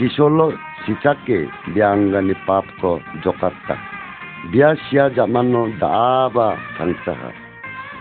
kisolo 0.00 0.56
sichake 0.86 1.52
bianggani 1.76 2.32
pap 2.48 2.64
ko 2.80 2.96
jokarta 3.20 3.76
dia 4.52 4.72
sia 4.88 5.12
jamano 5.12 5.68
daaba 5.76 6.56
tangsaha 6.80 7.30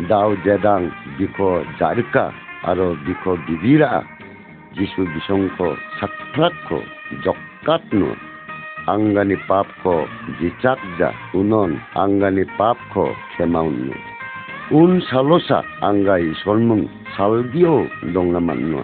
dao 0.08 0.40
jedang 0.48 0.88
biko 1.20 1.68
jarika 1.80 2.32
aro 2.64 2.96
biko 3.04 3.36
bibira 3.44 4.08
jisu 4.80 5.04
bisongko 5.04 5.76
satrakko 6.00 6.80
jokatno 7.28 8.31
angani 8.88 9.38
papko 9.48 10.08
jicakja 10.40 11.14
unon 11.34 11.78
angani 11.94 12.46
papko 12.58 13.14
kemaunno 13.38 13.94
un 14.72 15.02
salosa 15.10 15.62
anggai 15.86 16.34
solmung 16.44 16.90
salgio 17.18 17.86
dongnamanno 18.14 18.82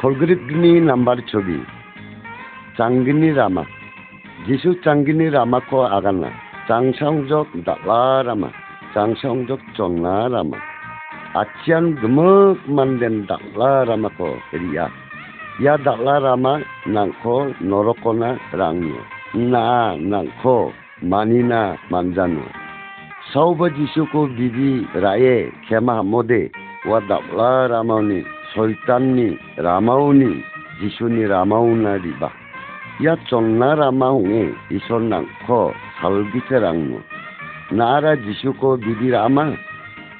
kolgribni 0.00 0.78
nambar 0.88 1.18
chobi 1.30 1.58
changini 2.76 3.34
rama 3.34 3.66
jisu 4.46 4.78
changini 4.84 5.32
rama 5.32 5.58
ko 5.70 5.82
agana 5.96 6.30
changsangjok 6.68 7.48
dala 7.66 8.22
rama 8.22 8.50
changsangjok 8.94 9.60
chonna 9.76 10.28
rama 10.30 10.75
Acian 11.34 11.98
gemuk 11.98 12.58
manden 12.68 13.26
dakla 13.26 13.84
ramako 13.88 14.38
keria. 14.50 14.86
Ya 15.58 15.74
dakla 15.76 16.20
rama 16.22 16.62
nangko 16.86 17.50
norokona 17.60 18.38
rangnya. 18.52 19.02
Na 19.34 19.96
nangko 19.96 20.72
manina 21.02 21.76
manjana. 21.90 22.46
Sauba 23.32 23.70
jisuko 23.70 24.26
bibi 24.36 24.86
raye 24.94 25.52
kema 25.68 26.02
mode 26.02 26.52
wa 26.86 27.00
dakla 27.00 27.68
ramani 27.68 28.24
soitanni 28.54 29.38
ramauni 29.58 30.44
jisuni 30.80 31.26
ramauna 31.26 31.98
riba. 31.98 32.30
Ya 33.00 33.16
conna 33.28 33.74
rama 33.74 34.12
unge 34.12 34.54
ison 34.70 35.08
nangko 35.10 35.74
salgite 36.00 36.60
rangno. 36.60 37.02
Nara 37.70 38.16
jisuko 38.16 38.76
bibi 38.76 39.10
rama 39.10 39.56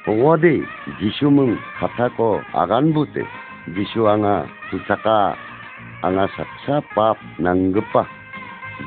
코 0.05 0.11
비비라마 0.11 0.37
봉어데 0.41 0.61
지슈문 0.99 1.57
카타코 1.79 2.41
아간부테 2.53 3.23
지슈앙아 3.75 4.45
두차카 4.69 5.35
앙아 6.01 6.27
삭사 6.27 6.81
밥 6.95 7.17
낭급파 7.37 8.05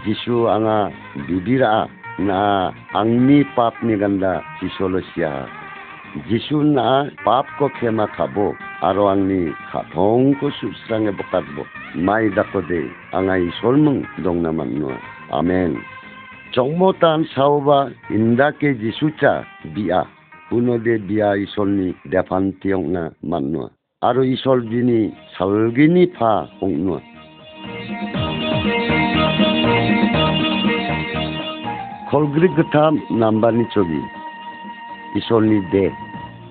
지슈앙아 0.04 0.90
비비라 1.26 1.86
나 2.18 2.72
앙미 2.92 3.42
papni 3.56 3.98
ganda 3.98 4.40
지솔로시아 4.60 5.46
지슈나 6.28 7.10
papko 7.24 7.68
khema 7.74 8.06
khabo 8.14 8.54
aro 8.80 9.10
angni 9.10 9.50
khathongko 9.72 10.46
susrange 10.54 11.10
bokatbo 11.10 11.66
mai 11.98 12.30
dakode 12.30 12.86
anga 13.10 13.34
isolmung 13.34 14.06
dongnamanno 14.22 14.94
amen 15.34 15.74
정모탄 16.54 17.26
사오바 17.34 17.90
인다케 18.12 18.78
지수차 18.78 19.42
비아 19.74 20.06
우노데 20.50 21.06
비아 21.06 21.34
이솔니 21.36 21.94
데판티용나 22.10 23.10
만누아 23.22 23.68
아로 24.00 24.24
이솔비니 24.24 25.14
설기니 25.36 26.12
파 26.12 26.48
옥누아 26.60 27.00
콜그리 32.10 32.48
그탐 32.54 33.18
남바니 33.18 33.64
초비 33.72 33.90
이솔니 35.16 35.70
데 35.70 35.90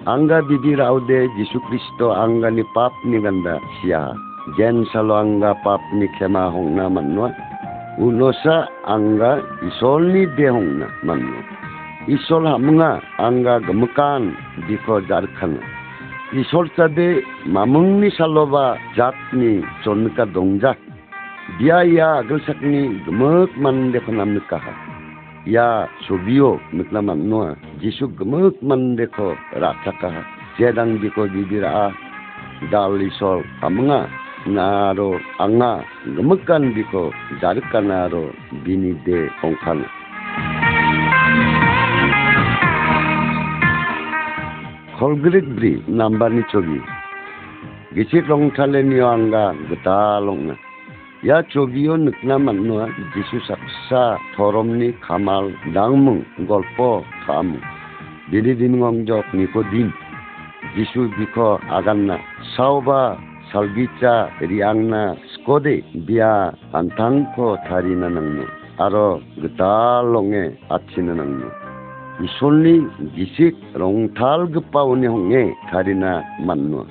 anga 0.06 0.44
bibi 0.44 0.76
raude 0.76 1.32
Yesus 1.40 1.64
Kristo 1.64 2.12
anga 2.12 2.52
ni 2.52 2.64
pap 2.76 2.92
ni 3.08 3.24
ganda 3.24 3.56
siya 3.80 4.12
gen 4.60 4.84
salo 4.92 5.16
anga 5.16 5.56
pap 5.64 5.80
ni 5.96 6.12
kema 6.20 6.52
hong 6.52 6.76
na 6.76 6.92
manwa 6.92 7.32
unosa 7.96 8.68
ईश्वर 12.09 12.47
हामुङा 12.47 12.91
आंगा 13.21 13.55
गमकान 13.69 14.23
दिखो 14.67 14.95
झारखंड 15.03 15.57
इसोल 16.41 16.67
चादे 16.77 17.09
मामुंगनि 17.55 18.11
सालोबा 18.11 18.65
जातनि 18.97 19.53
चनका 19.85 20.25
दंजा 20.37 20.73
दिया 21.59 21.79
या 21.91 22.09
अगल 22.21 22.39
सकनि 22.49 22.83
गमक 23.07 23.59
मान 23.59 23.77
देखो 23.93 24.13
नाम 24.13 24.37
कहा 24.51 24.73
या 25.49 25.67
सुबियो 26.07 26.51
मतलब 26.75 27.05
मानो 27.09 27.41
जिसु 27.83 28.07
गमक 28.19 28.65
मान 28.65 28.83
देखो 28.97 29.29
राता 29.63 29.93
कहा 30.01 30.23
जेदांग 30.59 30.93
दिखो 31.01 31.23
बिबिरा 31.35 31.73
दाल 32.73 33.01
इसोल 33.03 33.45
हामुङा 33.61 34.01
나로 34.49 35.19
앙아 35.39 35.83
너무간 36.07 36.73
비코 36.75 37.11
자르까나로 37.41 38.31
비니데 38.65 39.29
옹칸 39.43 39.85
holgrik 44.99 45.47
bri 45.57 45.73
nambani 45.99 46.43
chogi 46.51 46.79
gisik 47.95 48.27
long 48.31 48.51
thale 48.57 48.81
ni 48.83 48.99
anga 49.11 49.45
gata 49.69 49.99
long 50.27 50.41
na 50.49 50.55
ya 51.29 51.37
chogi 51.53 51.87
chogio 51.87 51.95
nukna 52.07 52.37
manno 52.47 52.77
jisu 53.15 53.39
saksa 53.49 54.03
thoromni 54.35 54.89
kamal 55.07 55.47
dangmung 55.75 56.23
golpo 56.51 56.91
tham 57.27 57.55
dini 58.31 58.53
din 58.61 58.75
ngongjok 58.81 59.27
niko 59.39 59.63
din 59.71 59.89
jisu 60.75 61.07
biko 61.17 61.49
aganna 61.79 62.19
sauba 62.57 63.01
salgicha 63.53 64.15
riangna 64.51 65.03
skode 65.35 65.77
bia 66.07 66.33
antangko 66.79 67.55
tharina 67.71 68.11
nangno 68.17 68.51
aro 68.85 69.09
gdalonge 69.43 70.45
achina 70.75 71.15
nangno 71.23 71.68
isolni 72.27 72.75
gisik 73.15 73.55
rongthal 73.81 74.51
gpauni 74.55 75.07
honge 75.15 75.43
tharina 75.71 76.13
manno 76.47 76.83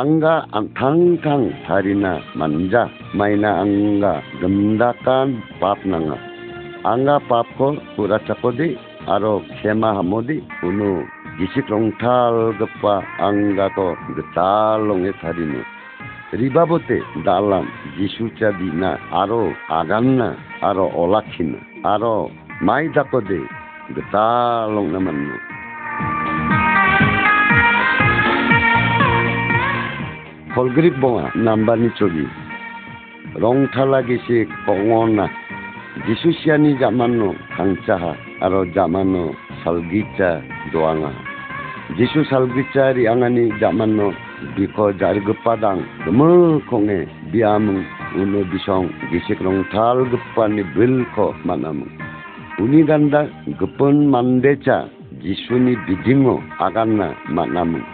anga 0.00 0.34
antangtang 0.58 1.44
tharina 1.66 2.12
manja 2.38 2.82
maina 3.18 3.50
anga 3.62 4.12
gamdakan 4.40 5.28
pap 5.60 5.78
nanga 5.92 6.16
anga 6.92 7.16
papko 7.28 7.68
pura 7.94 8.18
chakode 8.26 8.68
aro 9.14 9.34
khema 9.60 9.90
hamodi 9.98 10.36
unu 10.68 10.90
gisik 11.38 11.68
rongthal 11.74 12.56
gpa 12.60 12.94
anga 13.28 13.66
ko 13.76 13.88
gdalonge 14.16 15.12
tharino 15.20 15.60
ribabote 16.40 16.98
dalam 17.28 17.68
jisucha 17.96 18.56
dina 18.58 18.96
aro 19.20 19.52
aganna 19.68 20.28
aro 20.68 20.86
olakhina 21.02 21.60
aro 21.92 22.16
mai 22.66 22.88
dakode 22.96 23.40
Getalong 23.94 24.90
naman 24.90 25.14
mo. 25.14 25.36
Polgrip 30.58 30.98
bonga 30.98 31.30
nambani 31.38 31.94
chogi. 31.94 32.26
Rong 33.38 33.70
thala 33.70 34.02
gisi 34.02 34.42
pongona. 34.66 35.30
Jisusiani 36.02 36.74
jamano 36.82 37.38
kangcaha 37.54 38.18
aro 38.42 38.66
jamano 38.74 39.38
salgica 39.62 40.42
doanga. 40.74 41.14
Jisu 41.94 42.26
salgica 42.26 42.90
ri 42.90 43.06
angani 43.06 43.54
jamano 43.62 44.10
biko 44.58 44.90
jari 44.98 45.22
gepadang 45.22 45.86
demel 46.04 46.58
konge 46.66 47.06
biamun 47.30 47.86
uno 48.18 48.42
bisong 48.50 48.90
gisik 49.14 49.38
rong 49.46 49.62
tal 49.70 50.02
gepani 50.10 50.66
bilko 50.74 51.38
manamung. 51.46 52.05
uni 52.59 52.83
ganda 52.83 53.27
gepun 53.59 54.07
mandeca 54.13 54.89
jisuni 55.23 55.75
bidingo 55.87 56.41
aganna 56.59 57.13
manamung 57.29 57.85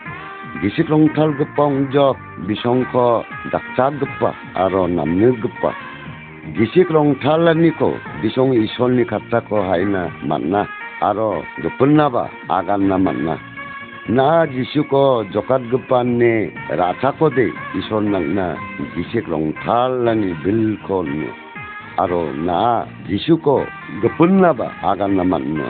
gisik 0.61 0.89
rong 0.89 1.07
tal 1.15 1.31
gepong 1.39 1.89
jok 1.93 2.17
bisongko 2.47 3.23
dakca 3.51 3.87
gepa 3.99 4.31
aro 4.55 4.87
namne 4.87 5.35
gepa 5.41 5.71
gisik 6.57 6.89
rong 6.89 7.15
talaniko 7.21 7.93
bisong 8.21 8.55
isolni 8.55 9.03
kattako 9.05 9.61
haina 9.69 10.09
manna 10.23 10.63
aro 11.01 11.43
gepun 11.61 11.95
naba 11.97 12.25
aganna 12.49 12.97
manna 12.97 13.37
나 14.09 14.47
지슈고 14.47 15.29
조카급반네 15.31 16.53
라차코데 16.69 17.51
이손낭나 17.75 18.55
지식롱 18.95 19.53
탈랑이 19.55 20.33
빌코노 20.43 21.03
아로 21.03 21.03
나 21.03 21.03
지슈고 21.03 21.07
그뿐나바 21.07 21.07
아간나 21.07 21.07
만 21.27 21.40
aro 22.02 22.32
na 22.46 22.86
jisuko 23.08 23.62
gepun 24.02 24.42
na 24.42 24.50
ba 24.52 24.68
akan 24.82 25.14
naman 25.18 25.44
no 25.54 25.68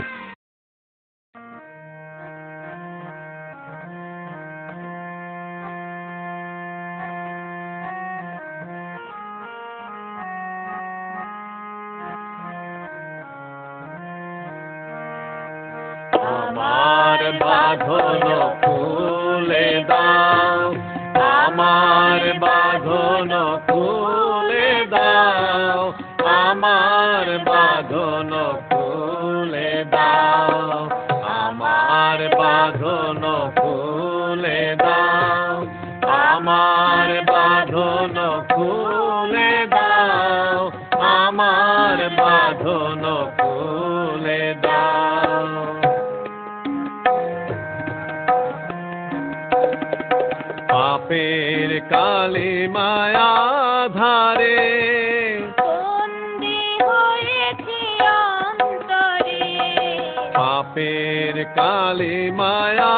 কালি 62.23 62.31
মায়া 62.39 62.95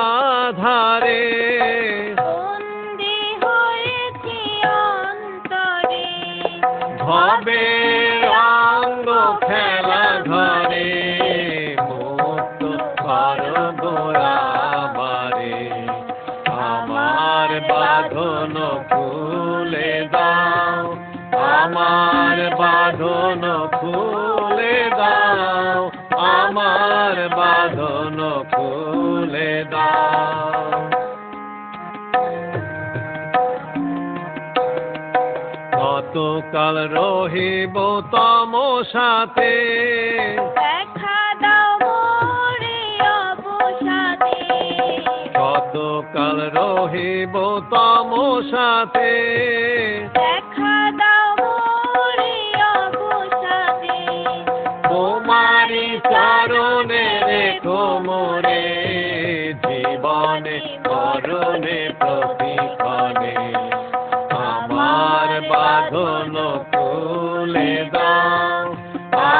কতকাল 36.55 36.79
রহিব 36.99 37.77
তম 38.15 38.53
সাথে 38.93 39.55
দেখা 40.59 41.21
দাও 41.43 41.71
মোরে 41.83 42.81
অবসাদে। 43.23 44.39
কতকাল 45.41 46.39
রহিব 46.59 47.35
তম 47.73 48.11
সাথে 48.53 49.13
দেখা 50.19 50.79
দাও 51.01 51.27
মোরে 51.43 52.37
অবসাদে। 52.77 54.01
তোমারি 54.91 55.89
চরণে 56.13 57.07
রেখো 57.29 57.83
মোরে 58.07 58.54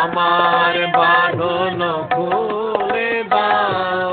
আমার 0.05 0.75
বাঁধন 0.99 1.81
খুলে 2.15 3.11
দাও, 3.33 4.11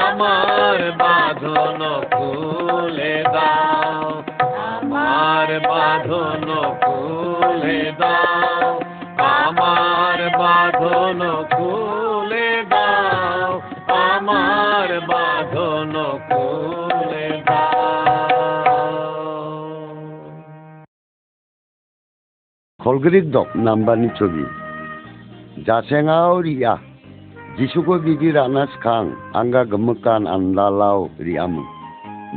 আমার 0.00 0.78
বাঁধন 1.02 1.80
খুলে 2.14 3.16
দাও, 3.34 4.06
আমার 4.70 5.48
বাঁধন 5.70 6.48
খুলে 6.84 7.82
দাও, 8.02 8.68
আমার 9.36 10.18
বাঁধন 10.40 11.20
খুলে 11.54 12.50
দাও, 12.72 13.50
আমার 14.04 14.90
বাঁধন 15.10 15.94
খুলে 16.28 17.28
দাও। 17.48 17.66
콜그 22.80 24.65
jasengaw 25.66 26.38
ria 26.46 26.78
jisuko 27.58 27.98
gigi 27.98 28.30
ranas 28.30 28.70
kang 28.86 29.18
angga 29.34 29.66
gemekan 29.66 30.22
andalau 30.22 31.10
riamu. 31.18 31.66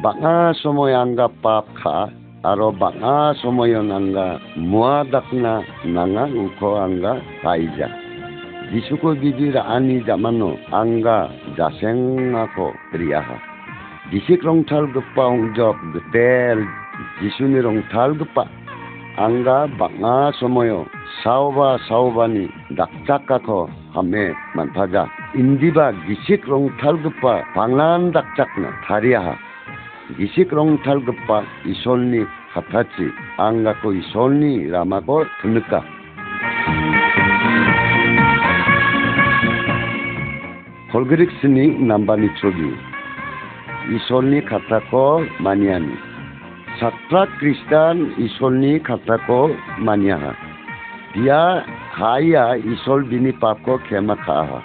Banga 0.01 0.49
yang 0.89 1.13
angga 1.13 1.30
pap 1.38 1.69
aro 2.41 2.73
aro 2.73 3.38
semua 3.38 3.69
yang 3.69 3.93
angga 3.93 4.41
muadakna 4.57 5.61
nanga 5.86 6.25
uko 6.25 6.82
angga 6.82 7.21
kaija 7.45 7.93
jisuko 8.73 9.13
gigi 9.13 9.53
raani 9.53 10.01
jamano 10.09 10.57
angga 10.73 11.30
jasengako 11.53 12.73
riaha. 12.97 13.38
Rong 14.09 14.41
rongtal 14.41 14.89
gepa 14.89 15.21
hongjop 15.21 15.77
getel 15.93 16.65
jisuni 17.21 17.61
rongtal 17.61 18.17
gepa. 18.17 18.59
Angga 19.26 19.67
banga 19.80 20.32
somoyo 20.39 20.88
sauba 21.24 21.70
saubani 21.88 22.45
dakjakako 22.78 23.59
hame 23.95 24.26
manpaja 24.55 25.03
indiba 25.36 25.91
gisik 26.07 26.47
rongtalgepa 26.51 27.34
pangan 27.55 28.11
dakjakna 28.15 28.72
tariaha 28.88 29.36
gisik 30.17 30.49
rongtalgepa 30.57 31.38
isolni 31.72 32.22
hatachi 32.53 33.07
angako 33.38 33.91
isolni 34.01 34.53
ramako 34.74 35.17
tunuka 35.41 35.84
홀그릭스니 40.91 41.86
남바니 41.86 42.34
쪽이 42.41 42.59
이솔니 43.93 44.43
카타코 44.45 45.22
마니아니 45.39 46.09
सातफ्रा 46.80 47.23
खृष्टान 47.39 48.01
इसोरनि 48.23 48.73
खाथाखौ 48.88 49.39
मानिया 49.86 50.17
दिया 51.13 51.39
हाया 51.93 52.43
इसोर 52.73 53.03
बिनि 53.09 53.32
पापखौ 53.41 53.77
खेमा 53.88 54.15
खाहा 54.17 54.59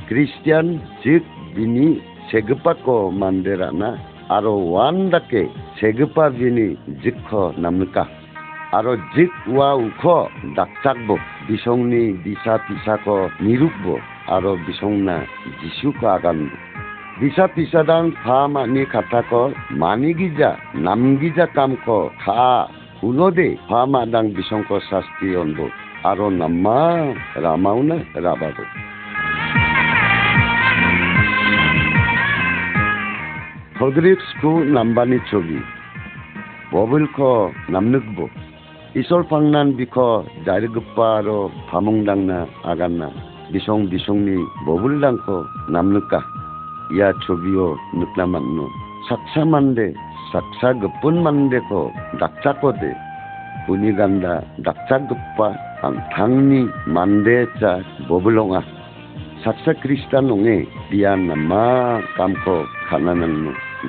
Christian 0.08 0.66
jik 1.00 1.24
bini 1.56 2.00
segpa 2.28 2.76
ko 2.84 3.08
manderana 3.08 3.96
aro 4.28 4.54
wanda 4.74 5.20
ke 5.30 5.48
segpa 5.80 6.28
bini 6.28 6.76
jikho 7.02 7.56
namka 7.56 8.04
aro 8.76 8.94
jik 9.14 9.32
wa 9.48 9.68
ukho 9.76 10.28
dakchakbo 10.56 11.16
bisongni 11.48 12.20
disa 12.24 12.60
tisa 12.66 12.94
ko 13.04 13.16
nirukbo 13.40 13.96
aro 14.28 14.60
bisongna 14.66 15.16
jisu 15.60 15.88
ko 16.00 16.06
aganbo 16.16 16.52
দিশা 17.20 17.46
পিসাদাং 17.54 18.04
খা 18.22 18.38
মানি 18.54 18.82
খাতাক 18.92 19.30
মানি 19.80 20.10
Giza 20.18 20.50
নাম 20.84 21.00
গিজা 21.20 21.46
কাম 21.56 21.72
ক 21.86 21.88
খা 22.22 22.46
হুলো 23.00 23.26
দে 23.38 23.48
খা 23.68 23.80
মাদাং 23.92 24.24
বিশঙ্ক 24.36 24.70
শাস্তি 24.90 25.28
অন্দ 25.42 25.58
আরও 26.04 26.26
নাম্মা 26.40 26.78
রামাও 27.44 27.78
না 27.88 27.96
রাবাদো 28.24 28.64
사급분 50.61 51.23
만데코 51.23 51.91
낙자코데 52.19 52.93
분이간다 53.65 54.41
낙자급바 54.57 55.53
당니 56.11 56.67
만데자 56.85 57.81
버블롱아 58.07 58.79
saksa 59.43 59.71
kristan 59.79 60.27
onge 60.27 60.67
dia 60.91 61.15
nama 61.15 62.01
kamko 62.17 62.67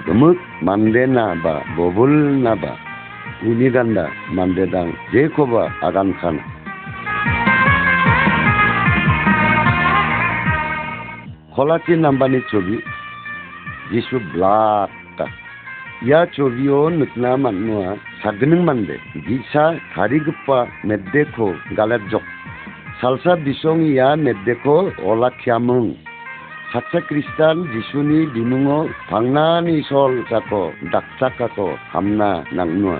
gemuk 0.03 0.35
mandena 0.59 1.39
ba 1.39 1.63
bobol 1.79 2.11
naba 2.43 2.75
ini 3.47 3.71
danda 3.71 4.11
mandedang 4.35 4.91
jekoba 5.15 5.71
agan 5.79 6.11
kan 6.19 6.35
kolati 11.55 11.95
nambani 11.95 12.43
cobi 12.51 12.83
jisu 13.95 14.19
blak 14.35 14.91
ya 16.03 16.27
cobi 16.35 16.67
o 16.69 16.89
nukna 16.91 17.37
manua 17.39 17.95
sagening 18.23 18.65
mande. 18.65 18.99
Bisa 19.25 19.79
hari 19.95 20.19
gupa 20.19 20.67
meddeko 20.83 21.55
galat 21.77 22.01
jok. 22.11 22.23
Salsa 22.99 23.37
bisong 23.39 23.85
ya 23.93 24.15
meddeko 24.15 24.91
olak 25.03 25.35
yamung 25.45 25.95
binungo 28.33 28.89
pangnani 29.09 29.83
sol 29.89 30.23
jako 30.29 30.73
dakchakako 30.91 31.77
hamna 31.91 32.43
nangnua 32.51 32.99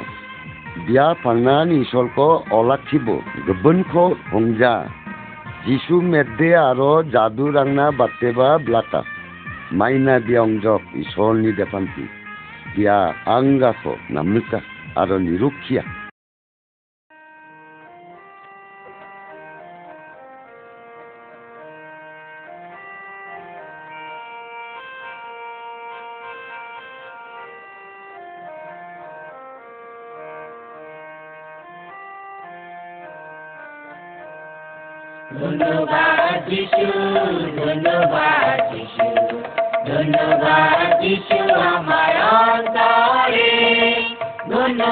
dia 0.88 1.16
pangnani 1.24 1.84
sol 1.92 2.08
ko 2.16 2.44
olakhibo 2.52 3.24
gebun 3.48 3.84
ko 3.92 4.16
hongja 4.32 4.88
jisu 5.66 6.02
medde 6.02 6.56
aro 6.56 7.04
jadu 7.04 7.52
rangna 7.52 7.92
batteba 7.92 8.60
blata 8.60 9.04
maina 9.72 10.20
biangjok 10.20 10.82
isolni 10.96 11.52
depanti 11.52 12.06
dia 12.76 13.16
angga 13.26 13.72
ko 13.84 14.00
namnuka 14.10 14.60
aro 14.96 15.20
nirukia 15.20 15.84
ধন্যবাদ 15.84 16.05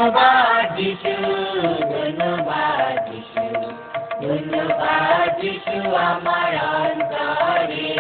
ধন্যবাদ 0.04 0.76
যিশু 0.76 1.14
ধন্যবাদ 1.82 3.12
যিশু 3.12 3.46
ধন্যবাদ 4.22 5.42
যিশু, 5.42 5.96
আমার 5.96 6.54
অন্তরে। 6.80 7.94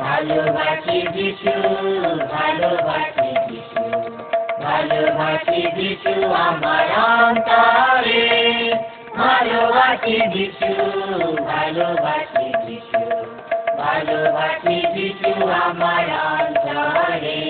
ভালোবাসি 0.00 0.98
যিশু 1.12 1.54
ভালোবাসি 2.32 3.30
যিশু 3.48 3.84
ভালোবাসি 4.62 5.62
যিশু, 5.76 6.12
আমার 6.34 6.88
অন্তরে। 7.04 8.26
ভালোবাসি 9.16 10.16
যিশু, 10.32 10.72
ভালোবাসি 11.44 12.67
ভালোবাসি 13.88 14.76
যিশু 14.94 15.48
আমার 15.48 16.06
অন্তরে। 16.32 17.40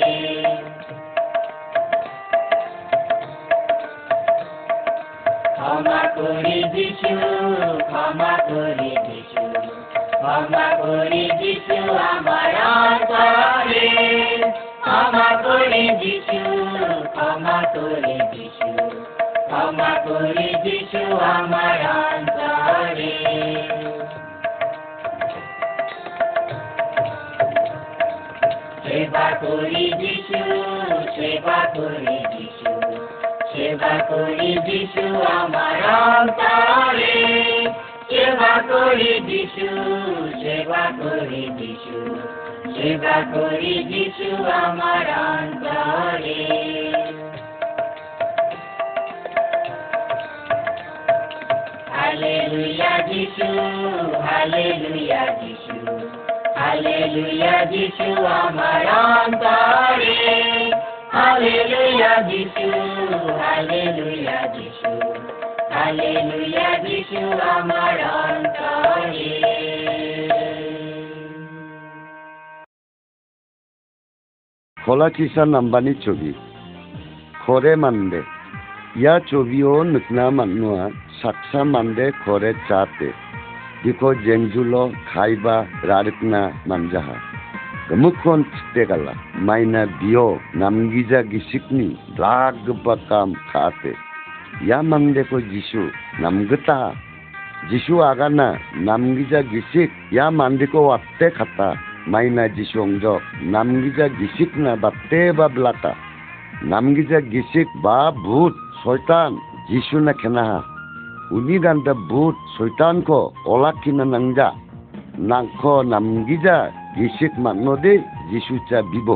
ক্ষমা 5.55 6.01
করি 6.16 6.59
যিশু 6.74 7.14
ক্ষমা 7.86 8.32
করি 8.49 8.91
যিশু 9.07 9.45
ক্ষমা 10.11 10.66
করি 10.82 11.24
যিশু 11.41 11.78
আমার 12.12 12.53
অন্তরে। 12.76 13.89
ক্ষমা 14.80 15.28
করি 15.43 15.84
যিশু 16.01 16.41
ক্ষমা 17.14 17.59
করি 17.74 18.16
যিশু 18.32 18.70
ক্ষমা 19.47 19.91
করি 20.05 20.49
যিশু 20.64 21.03
আমার 21.16 21.78
অন্তরে। 22.07 22.88
সেবা 31.49 31.72
করি 31.76 32.38
যিশু, 32.38 32.72
সেবা 33.53 33.99
করি 34.09 34.59
যিশু 34.66 35.22
আমার 35.22 35.76
অন্তরে। 36.18 37.68
সেবা 38.09 38.62
করি 38.62 39.20
যিশু, 39.20 39.68
সেবা 40.42 40.90
করি 40.99 41.49
যিশু, 41.59 42.16
সেবা 42.74 43.22
করি 43.32 43.84
যিশু 43.84 44.44
আমার 44.53 45.07
অন্তরে। 45.30 46.44
হালেলুয়া 51.96 53.03
যিশু 53.03 53.49
হালেলুয়া 54.20 55.26
যিশু, 55.26 55.99
হালেলুয়া 56.57 57.64
আমার 58.30 58.86
অন্তরে। 58.86 60.57
Hallelujah, 61.18 62.30
Jesus. 62.30 62.74
Hallelujah, 63.42 64.54
Jesus. 64.54 65.02
Hallelujah, 65.68 66.72
Jesus. 66.84 67.38
Amar 67.44 67.98
খোলা 74.76 75.08
কিষান 75.16 75.54
ছবি 76.04 76.30
খরে 77.42 77.72
মানবে 77.76 78.20
ইয়া 78.96 79.14
ছবিও 79.28 79.74
নুকনা 79.92 80.26
মানুয়া 80.38 80.84
সাকসা 81.18 81.60
মানবে 81.72 82.06
খরে 82.22 82.50
চাতে 82.68 83.08
দেখো 83.82 84.08
জেংজুলো 84.24 84.82
খাইবা 85.08 85.56
রারকনা 85.82 86.42
মানজাহা 86.66 87.27
मुखन 87.91 88.43
टेगला 88.74 89.12
माइना 89.49 89.84
बियो 89.97 90.24
नामगिजा 90.55 91.20
गिसिकनि 91.24 91.84
द्लागबा 92.16 92.95
काम 93.09 93.32
खाते 93.49 93.93
या 94.68 94.80
मामदेको 94.82 95.41
जिसु 95.43 95.82
नामगता 96.20 96.76
जिसु 97.70 98.01
आगाना 98.03 98.49
नामगिजा 98.84 99.41
गिसिक 99.53 99.91
या 100.12 100.28
मंदे 100.30 100.66
को 100.68 100.84
वाते 100.89 101.30
खाता 101.30 101.68
माइना 102.12 102.47
जिसु 102.57 102.82
अंजो 102.82 103.14
नामगिजा 103.55 104.07
गिसिक 104.20 104.57
ना 104.59 104.74
बात्ते 104.84 105.20
बा 105.41 105.49
ब्लाता 105.57 105.93
नामगिजा 106.68 107.20
गिसिक 107.32 107.68
बा 107.84 107.99
भूत 108.20 108.59
शैतान 108.82 109.39
जिसु 109.70 109.99
ना 110.01 110.12
खेनाहा 110.20 110.59
उन्हीं 111.32 111.62
गान्दा 111.64 111.93
भूत 112.12 112.36
शैतान 112.59 113.01
को 113.09 113.18
ओलाकी 113.47 113.91
ओलाखिना 113.91 114.05
नंजा 114.12 114.51
नांको 115.30 115.72
नामगिजा 115.93 116.59
শয়তান 116.99 117.30
যিশু 117.30 117.38
না 117.38 117.53
খেনাহা 117.55 117.76
উনি 117.78 118.59
গান্তা 118.59 118.59
ভূত 118.59 118.59
শৈতানকো 118.59 118.59
অলাক্ষিনা 118.59 118.59
নাংজা 118.59 118.68
নাংখ 118.68 118.68
নামগিজা 118.68 118.68
গিসিক 118.68 118.72
মানদে 118.72 118.72
যিশুচা 118.72 118.78
বিব 118.82 119.09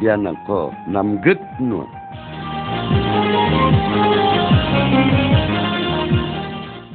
বিয়া 0.00 0.16
নাংখ 0.16 0.48
নামগত 0.88 1.40
নুয়া 1.60 1.86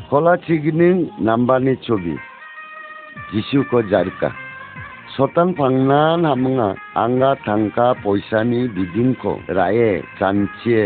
কলা 0.10 0.36
চিগিনিং 0.38 0.96
নাম্বানি 1.20 1.74
ছবি 1.88 2.16
যিশুকো 3.34 3.80
জারকা 3.82 4.30
শতান 5.16 5.50
ফাংনান 5.58 6.26
হামুঙা 6.26 6.70
আঙ্গা 6.96 7.32
থাংকা 7.46 7.88
পয়সানি 8.04 8.60
বিদিনকো 8.68 9.34
রায়ে 9.48 10.02
চানচিয়ে 10.20 10.84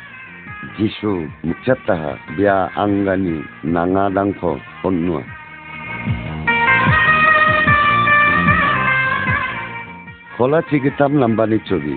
Jisu 0.78 1.28
muchataha 1.44 2.18
bia 2.36 2.70
anggani 2.76 3.42
nangadangko 3.64 4.60
onnua. 4.84 5.22
Kola 10.36 10.62
cikitam 10.70 11.12
nambani 11.18 11.58
cobi. 11.68 11.96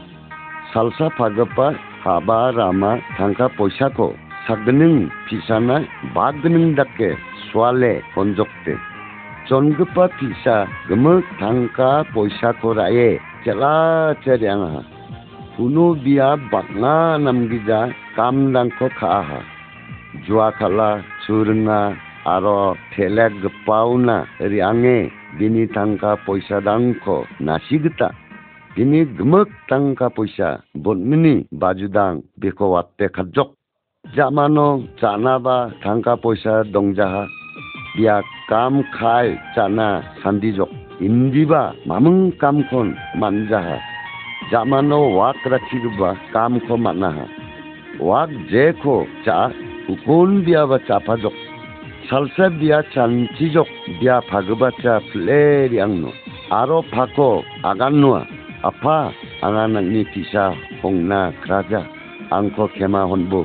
Salsa 0.74 1.10
pagapa 1.16 1.74
haba 2.04 2.52
rama 2.52 2.98
tangka 3.16 3.48
poisako 3.48 4.14
sagganung 4.46 5.10
pisana 5.28 5.86
bagganung 6.14 6.74
dake 6.76 7.16
swale 7.52 8.02
konjokte. 8.14 8.76
전급바 9.50 10.08
피사 10.08 10.66
금을 10.86 11.24
단 11.40 11.68
কোনো 15.55 15.85
বিয়াত 16.03 16.39
বাটনা 16.51 16.93
নামগিজা 17.19 17.79
কাম 18.15 18.35
দাংক 18.53 18.79
খা 18.97 19.39
জুয়া 20.25 20.47
খালা 20.57 20.89
চুরনা 21.23 21.79
আরো 22.27 22.61
ঠেলেক 22.91 23.33
পাওনা 23.65 24.17
রিয়াঙে 24.51 24.99
বিনি 25.37 25.63
টাঙ্কা 25.75 26.11
পয়সা 26.25 26.57
দাংক 26.67 27.05
নাসিগতা 27.41 28.09
बिनि 28.71 29.01
गमक 29.17 29.49
टंका 29.69 30.07
पैसा 30.11 30.47
बोनमिनि 30.83 31.33
बाजुदां 31.53 32.13
बेखौ 32.39 32.67
आत्ते 32.75 33.07
खाजक 33.15 33.53
जामानो 34.05 34.67
जानाबा 34.99 35.55
थांका 35.79 36.15
पैसा 36.23 36.55
दंजाहा 36.73 37.23
बिया 37.95 38.19
काम 38.49 38.81
खाय 38.91 39.31
जाना 39.55 39.87
सान्दिजक 40.19 40.71
इन्दिबा 41.01 41.63
मामुं 41.87 42.17
कामखन 42.41 42.87
मानजाहा 43.17 43.77
જામાનો 44.51 44.97
વાક 45.11 45.39
રાખી 45.51 45.79
કામ 46.33 46.53
કો 46.67 46.75
માના 46.77 47.11
वाक 47.99 48.29
जेखो 48.51 48.95
चा 49.25 49.37
उकुन 49.89 50.29
दिया 50.45 50.61
बचा 50.65 50.97
फाजो 51.05 51.29
सलसे 52.09 52.49
दिया 52.59 52.81
चांचिजो 52.93 53.63
दिया 53.89 54.19
फागबाचा 54.29 54.97
फ्लेर 55.09 55.73
यांगनो 55.73 56.11
आरो 56.53 56.79
फाको 56.91 57.29
आगानुआ 57.69 58.19
अफा 58.69 58.97
आंगा 59.45 59.65
नंगनि 59.73 60.03
फिसा 60.11 60.45
हंना 60.81 61.19
क्राजा 61.43 61.81
आंखो 62.37 62.65
खेमा 62.75 63.01
हनबु 63.11 63.41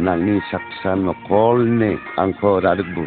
नंगनि 0.00 0.36
साक्सा 0.50 0.92
नखलने 1.04 1.90
आंखो 2.22 2.50
रारुगबु 2.64 3.04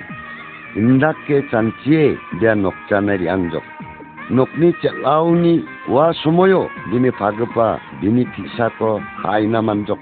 इंदाके 0.79 1.41
चांचिए 1.51 2.03
दिया 2.39 2.53
नकचानेर 2.63 3.21
यांगजो 3.29 3.61
nokni 4.29 4.73
chelauni 4.81 5.63
wa 5.87 6.13
sumoyo 6.13 6.67
bini 6.91 7.11
pagpa 7.11 7.79
bini 8.01 8.25
phisa 8.35 8.67
ko 8.79 8.99
haina 9.23 9.61
manjok 9.61 9.99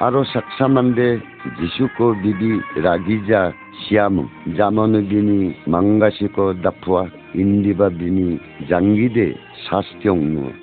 Aro 0.00 0.24
saksa 0.24 0.68
mande 0.68 1.20
jisuko 1.60 2.14
bibi 2.22 2.60
ragija 2.84 3.52
siamu 3.84 4.28
jamanu 4.56 5.02
bini 5.10 5.56
mangasiko 5.66 6.54
dapua 6.54 7.10
indiba 7.34 7.90
bini 7.90 8.40
jangide 8.68 9.36
sastyong 9.68 10.24
nu. 10.34 10.61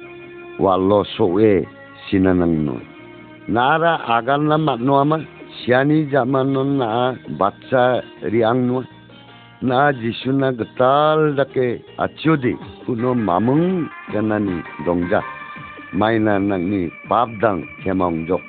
walo 0.60 1.02
soe 1.16 1.66
sinanang 2.08 2.58
no 2.66 2.76
nara 3.48 3.94
agan 4.16 4.44
na 4.52 4.58
matno 4.58 4.94
ama 5.04 5.18
siani 5.60 6.12
zaman 6.12 6.54
na 6.78 7.16
baca 7.40 8.04
riang 8.32 8.68
no 8.68 8.84
na 9.62 9.92
jisu 9.92 10.32
na 10.32 10.52
getal 10.52 11.36
dake 11.36 11.84
acudi 11.98 12.56
kuno 12.86 13.12
mamung 13.16 13.90
kanani 14.12 14.64
dongja. 14.86 15.20
Mainan 15.90 16.54
nang 16.54 16.70
ni 16.70 16.86
pabdang 17.10 17.66
kemong 17.82 18.30
jok. 18.30 18.46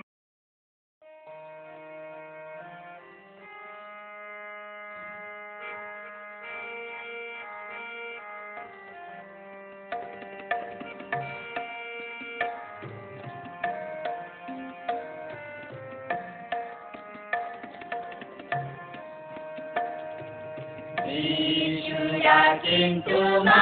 কিন্তু 22.63 23.19
না 23.45 23.61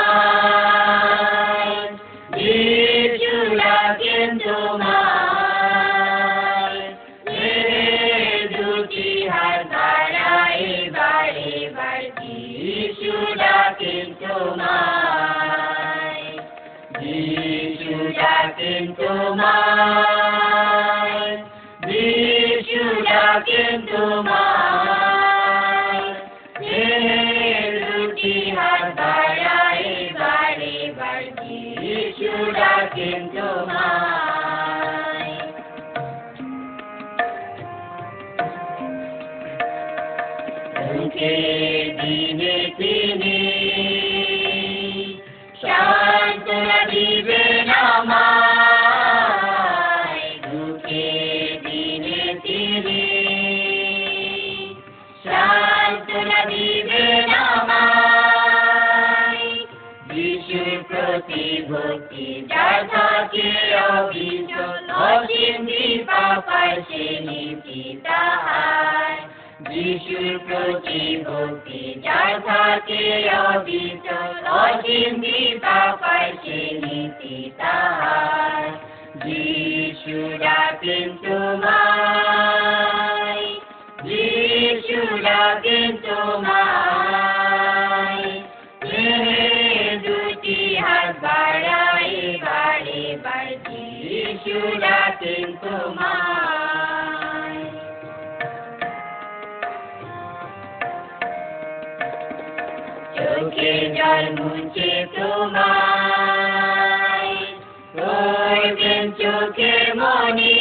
জীবন 108.79 109.05
চোখে 109.19 109.75
মনে 109.99 110.55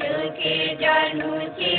চোখে 0.00 0.56
জানুছি 0.82 1.73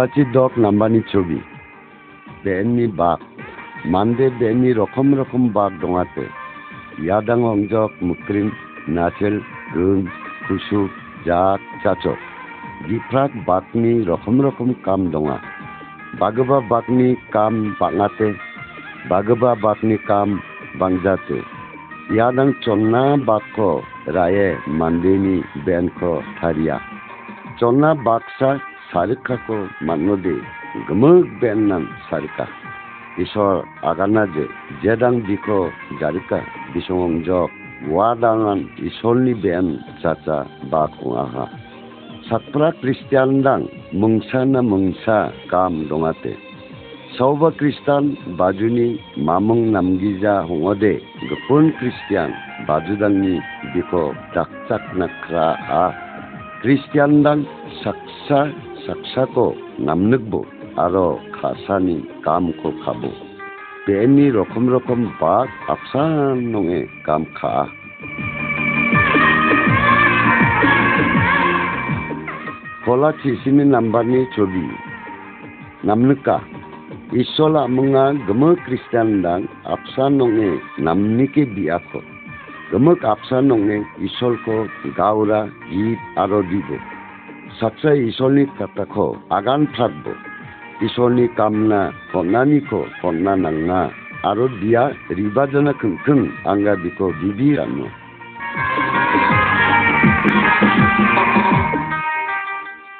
গলাচি 0.00 0.24
doc 0.24 0.50
নাম্বানি 0.58 1.00
ছবি। 1.12 1.38
বেননি 2.44 2.86
বাঘ। 2.86 3.18
মানদে 3.86 4.30
বেননি 4.38 4.72
রকম 4.72 5.20
রকম 5.20 5.48
বাঘ 5.48 5.72
ডঙাতে। 5.80 6.26
ইয়াদাং 6.98 7.42
অংজক, 7.42 7.90
মুক্রিম, 8.02 8.50
নাচেল 8.88 9.40
গুন 9.74 10.06
খুশু 10.48 10.88
জাক 11.26 11.84
চাচক। 11.84 12.16
বিফ্রাক 12.88 13.30
বাঘনি 13.46 14.02
রকম 14.02 14.42
রকম 14.42 14.72
কাম 14.72 15.10
ডোঙা। 15.10 15.38
বাগবা 16.18 16.60
বাঘনি 16.60 17.14
কাম 17.30 17.74
বাঙাতে। 17.80 18.34
বাগবা 19.08 19.54
বাঘনি 19.54 19.96
কাম 19.96 20.40
বাংজাতে। 20.74 21.42
ইয়াদাং 22.10 22.52
চন্না 22.62 23.16
বাঘ 23.16 23.60
রায়ে 24.06 24.56
মান্দেনি 24.66 25.42
বেনক 25.64 26.22
হারিয়া। 26.40 26.80
চন্না 27.58 27.94
বাক্সা 27.94 28.58
Sarika 28.92 29.36
কল 29.46 29.62
মানুহ 29.86 30.16
gemuk 30.86 30.86
গমক 30.88 31.24
sarika. 31.40 31.52
নাম 31.70 31.82
চাৰিকা 32.08 32.44
ঈশ্বৰ 33.22 33.54
আগানা 33.90 34.22
diko 34.34 34.44
জেদাং 34.82 35.14
দিক 35.28 35.46
জাৰিকা 36.00 36.38
wadangan 37.88 38.68
isoli 38.76 39.32
ben 39.32 39.80
caca 40.04 40.44
baku 40.68 41.16
aha. 41.16 41.48
Satra 42.28 42.76
Kristian 42.84 43.40
dang 43.40 43.64
mungsa 43.96 44.44
na 44.44 44.60
mungsa 44.60 45.32
kam 45.48 45.88
dongate. 45.88 46.36
Sauba 47.16 47.50
Kristian 47.56 48.14
bajuni 48.36 49.00
mamung 49.16 49.72
namgiza 49.72 50.44
hongode 50.44 51.00
gepun 51.00 51.72
Kristian 51.80 52.30
bajudangni 52.68 53.40
biko 53.72 54.12
dakcak 54.36 54.84
nakra 54.94 55.56
a. 55.56 55.86
Kristian 56.60 57.24
dang 57.24 57.48
saksa 57.80 58.52
সাকসাকো 58.86 59.46
নামনকবো, 59.78 60.40
আরও 60.76 61.08
খাসানি 61.36 61.96
KAMCO 62.22 62.70
খাব। 62.84 63.02
বেনি 63.86 64.26
রকম 64.30 64.64
রকম 64.74 65.00
বাক 65.20 65.48
আফসান 65.70 66.36
নঙে 66.52 66.80
কাম 67.04 67.22
খা। 67.34 67.54
কলা 72.84 73.10
চিসিনি 73.20 73.64
নাম্বারনি 73.64 74.20
ছবি 74.36 74.64
নামনকা 75.84 76.36
ইসলা 77.22 77.62
মঙ্গা 77.66 78.04
গম 78.28 78.42
খ্রিস্টান 78.64 79.08
দাং 79.22 79.40
আপসা 79.74 80.04
নঙে 80.18 80.50
নামনিকে 80.78 81.42
বিয়াখো। 81.54 82.00
গমক 82.70 83.00
আপসা 83.04 83.38
নঙে 83.50 83.78
ইসলকো 84.06 84.56
গাওরা 84.98 85.40
গীত 85.70 86.00
আরও 86.22 86.40
দিব। 86.50 86.70
সাকসা 87.60 87.90
ইসলনি 88.08 88.44
কাতাখো 88.58 89.06
আগান 89.30 89.60
থাকব। 89.76 90.06
ইসলনি 90.86 91.26
কামনা 91.38 91.80
কন্নানিখো 92.12 92.80
কন্না 93.02 93.32
নাঙ্গা 93.44 93.82
আরও 94.30 94.46
বিয়া 94.60 94.84
রিবাজনা 95.18 95.72
খংখং 95.80 96.20
আঙ্গা 96.50 96.74
বিকো 96.82 97.06
বিবি 97.20 97.48
রানো। 97.58 97.86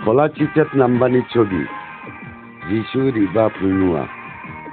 খোলা 0.04 0.26
চিচেত 0.36 0.70
নাম্বানি 0.74 1.20
ছবি। 1.32 1.62
যিশু 2.68 3.00
রিবা 3.16 3.44
ফুলনুয়া। 3.56 4.04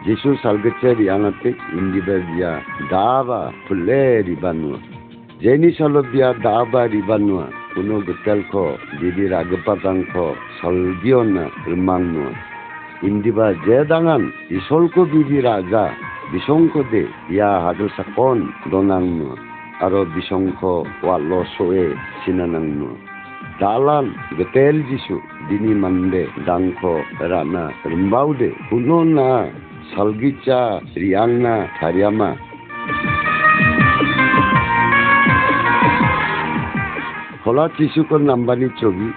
যিশু 0.05 0.29
সালগেচে 0.43 0.89
রিয়াঙাতে 0.99 1.49
ইন্দিবা 1.79 2.15
বিয়া 2.27 2.51
দাবা 2.91 3.41
ফুলে 3.63 4.01
রিবানুয়া 4.27 4.96
যেনি 5.43 5.69
সালো 5.77 6.01
বিয়া 6.11 6.29
দাবা 6.45 6.81
রিবানুয়া 6.93 7.45
কোনো 7.73 7.95
গেতেলখ 8.07 8.51
দিদি 8.99 9.25
রাগপাতাংখ 9.33 10.11
সলগিয়না 10.59 11.43
রিমাংনুয়া 11.67 12.31
ইন্দিবা 13.07 13.47
যে 13.65 13.79
দাঙান 13.89 14.23
ইসলকো 14.57 15.01
বিবি 15.11 15.39
রাজা 15.47 15.85
বিশংখ 16.31 16.73
দে 16.91 17.03
ইয়া 17.33 17.51
হাগল 17.63 17.89
সাকন 17.97 18.39
দনাংনুয়া 18.71 19.35
আরও 19.85 20.01
বিশংখ 20.15 20.59
ওয়ালো 21.03 21.39
সোয়ে 21.55 21.87
সিনানাংনুয়া 22.21 22.97
dalan, 23.59 24.13
getel 24.37 24.85
jisu, 24.85 25.17
dini 25.49 25.73
mande, 25.73 26.29
dangko 26.47 26.93
rana 27.31 27.63
rembaude 27.83 28.49
kunona 28.69 29.49
salgica 29.91 30.61
riangna 31.01 31.55
tariama 31.79 32.29
Kola 37.47 37.71
cisukon 37.79 38.27
nambani 38.27 38.67
cobi 38.75 39.07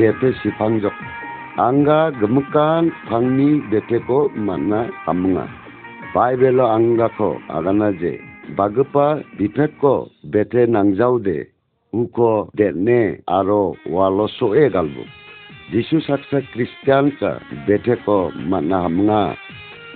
Pepe 0.00 0.32
sipangjok 0.40 0.96
Angga 1.60 2.08
gemukan 2.16 2.88
pangni 3.04 3.60
beteko 3.68 4.32
mana 4.32 4.88
kamunga 5.04 5.44
Baibelo 6.16 6.64
angga 6.64 7.12
ko 7.20 7.36
agana 7.52 7.92
je 8.00 8.16
Bagapa 8.56 9.20
bipeko 9.36 10.08
bete 10.24 10.64
nangjaude 10.72 11.52
uko 11.92 12.48
detne 12.56 13.20
aro 13.28 13.76
waloso 13.84 14.56
e 14.56 14.64
galbo 14.72 15.04
jisu 15.68 16.00
saksa 16.08 16.40
kristian 16.56 17.12
ka 17.20 17.44
bete 17.68 18.00
ko 18.08 18.32
mana 18.32 18.88
hamnga 18.88 19.36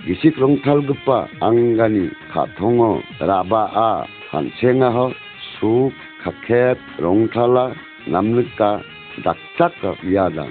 gisik 0.05 0.37
rongthal 0.37 0.85
gupa 0.85 1.25
angani 1.41 2.13
khathongo 2.29 3.01
raba 3.17 3.63
a 3.73 3.91
hansenga 4.29 4.93
ho 4.93 5.09
suk 5.57 5.97
khakhet 6.23 6.79
rongthala 7.03 7.65
namnuka 8.07 8.69
dakchak 9.23 9.73
ka 9.81 9.91
yada 10.15 10.45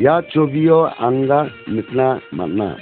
ইয়া 0.00 0.22
ছবিও 0.34 0.80
আঙ্গা 0.98 1.48
মিকনা 1.68 2.20
Manna. 2.32 2.76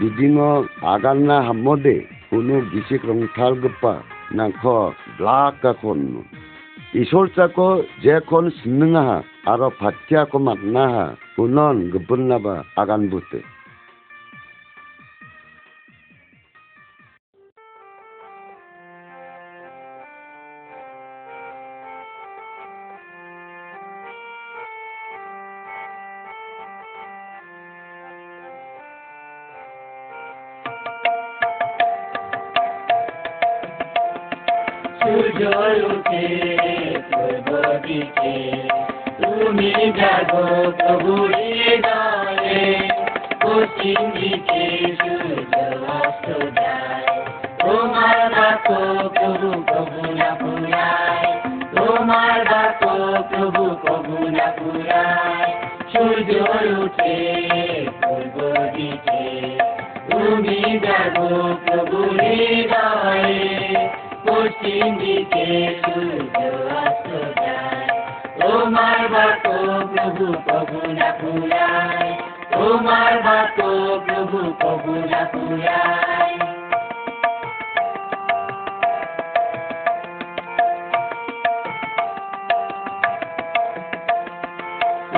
Bidingo 0.00 0.66
agan 0.82 1.26
na 1.26 1.42
hamode 1.48 2.06
kuno 2.30 2.60
gisik 2.72 3.02
rong 3.08 3.24
thal 3.36 3.54
gepa 3.62 4.02
na 4.36 4.44
ko 4.62 4.94
blaka 5.18 5.74
konno 5.80 6.22
isol 6.94 7.26
chako 7.36 7.68
je 8.02 8.14
kon 8.28 8.46
sinnaha 8.62 9.22
aro 9.50 9.68
phatya 9.80 10.20
ko 10.30 10.38
matnaha 10.38 11.16
kunon 11.36 11.90
gebenna 11.92 12.38
ba 12.44 12.54
agan 12.80 13.02
bute 13.10 13.40
সূর্য 13.40 13.57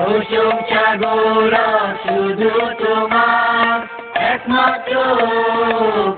প্রশংসা 0.01 0.95
গৌরব 0.95 1.95
শুধু 2.03 2.49
তোমার, 2.49 3.87
একমাত্র 4.21 4.95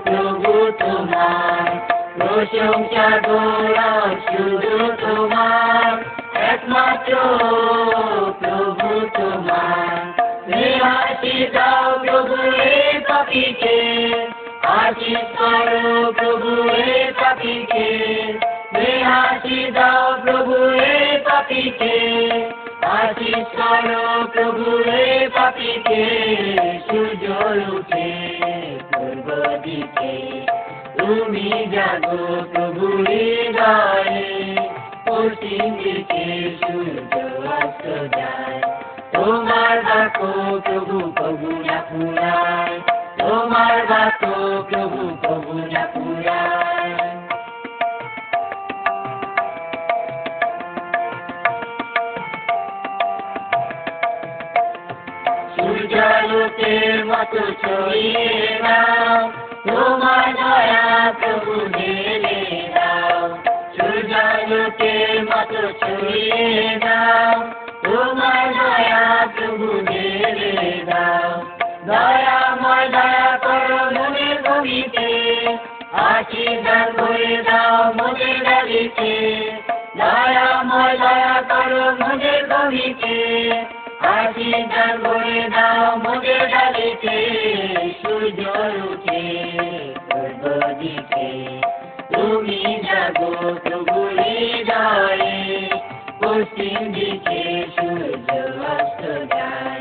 প্রভু 0.04 0.72
তোমার। 0.78 1.88
প্রশংসা 2.18 3.20
গৌরব 3.26 4.16
শুধু 4.28 4.92
তোমার, 5.00 6.04
একমাত্র 6.40 7.16
প্রভু 8.40 9.06
তোমার। 9.14 10.22
হাসি 10.82 11.46
দাও 11.46 11.98
প্রভু 11.98 12.50
রে 12.50 13.00
পাপিকে 13.08 13.78
আশিস 14.62 15.38
করো 15.38 16.12
প্রভু 16.12 16.62
রে 16.62 17.12
পাপিকে। 17.20 17.88
হাসি 19.02 19.70
দাও 19.70 20.18
প্রভু 20.22 20.54
রে 20.70 21.20
পাপিকে 21.24 22.24
আশিস 22.84 23.44
করো 23.56 24.04
প্রভু 24.32 24.78
রে 24.78 25.28
পাপিকে 25.34 26.04
সূর্য 26.90 27.24
উঠে 27.72 28.08
পূর্ব 28.92 29.28
দিকে। 29.62 30.12
তুমি 30.98 31.66
জাগো 31.72 32.26
প্রভু 32.52 32.86
হৃদয়ে 32.86 34.56
পশ্চিম 35.06 35.62
দিকে 35.76 36.24
সূর্য 36.60 37.14
অস্ত 37.48 38.16
যায়। 38.16 38.60
তোমার 39.12 39.76
বাক্য 39.82 40.20
প্রভু 40.64 41.12
প্রভু 41.16 41.48
না 41.64 41.78
পুরায় 41.90 42.80
তোমার 43.18 43.76
বাক্য 43.86 44.26
প্রভু 44.70 45.16
প্রভু 45.22 45.52
না 45.72 45.86
পুরায় 45.94 46.83
সূর্যালোকের 56.54 57.04
মতো 57.04 57.40
ছড়িয়ে 57.62 58.58
দাও। 58.62 59.32
তোমার 59.66 60.34
দয়া 60.34 61.12
প্রভু 61.20 61.68
ঢেলে 61.68 62.70
দাও। 62.74 63.28
সূর্যালোকের 63.76 65.24
মতো 65.24 65.60
ছড়িয়ে 65.80 66.78
দাও। 66.78 67.40
তোমার 67.82 68.44
দয়া 68.54 69.26
প্রভু 69.36 69.80
ঢেলে 69.86 70.84
দাও। 70.86 71.42
দয়াময় 71.86 72.88
দয়া 72.88 73.38
করো 73.38 73.78
মনের 73.94 74.36
ভূমিতে 74.42 75.08
আশীর্বাদ 75.92 77.00
করে 77.00 77.42
দাও 77.42 77.92
মনের 77.92 78.44
ডালিতে 78.44 79.12
দয়াময় 79.96 80.98
দয়া 80.98 81.42
করো 81.48 81.84
মনের 82.00 82.42
ভূমিতে 82.48 83.14
আজি 84.12 84.46
গান 84.72 84.94
বলে 85.04 85.42
দাও 85.48 85.84
মোদের 85.96 86.42
ডালেতে 86.52 87.16
সূর্য 88.00 88.40
উঠে 88.84 89.22
পূর্ব 90.08 90.42
দিকে 90.80 91.28
তুমি 92.12 92.60
জাগো, 92.84 93.30
তবু 93.64 93.98
হৃদয়ে 94.16 95.36
পশ্চিম 96.20 96.78
দিকে 96.92 97.40
সূর্য 97.76 98.28
অস্ত 98.72 99.02
যায়। 99.34 99.80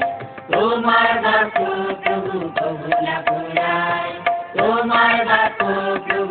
তোমার 0.52 1.10
বাক্য 1.24 1.58
প্রভু 2.04 2.36
কবু 2.58 2.90
না 3.06 3.18
পুরায় 3.28 4.12
তোমার 4.58 5.16
বাক্য 5.26 5.62
প্রভু 6.08 6.23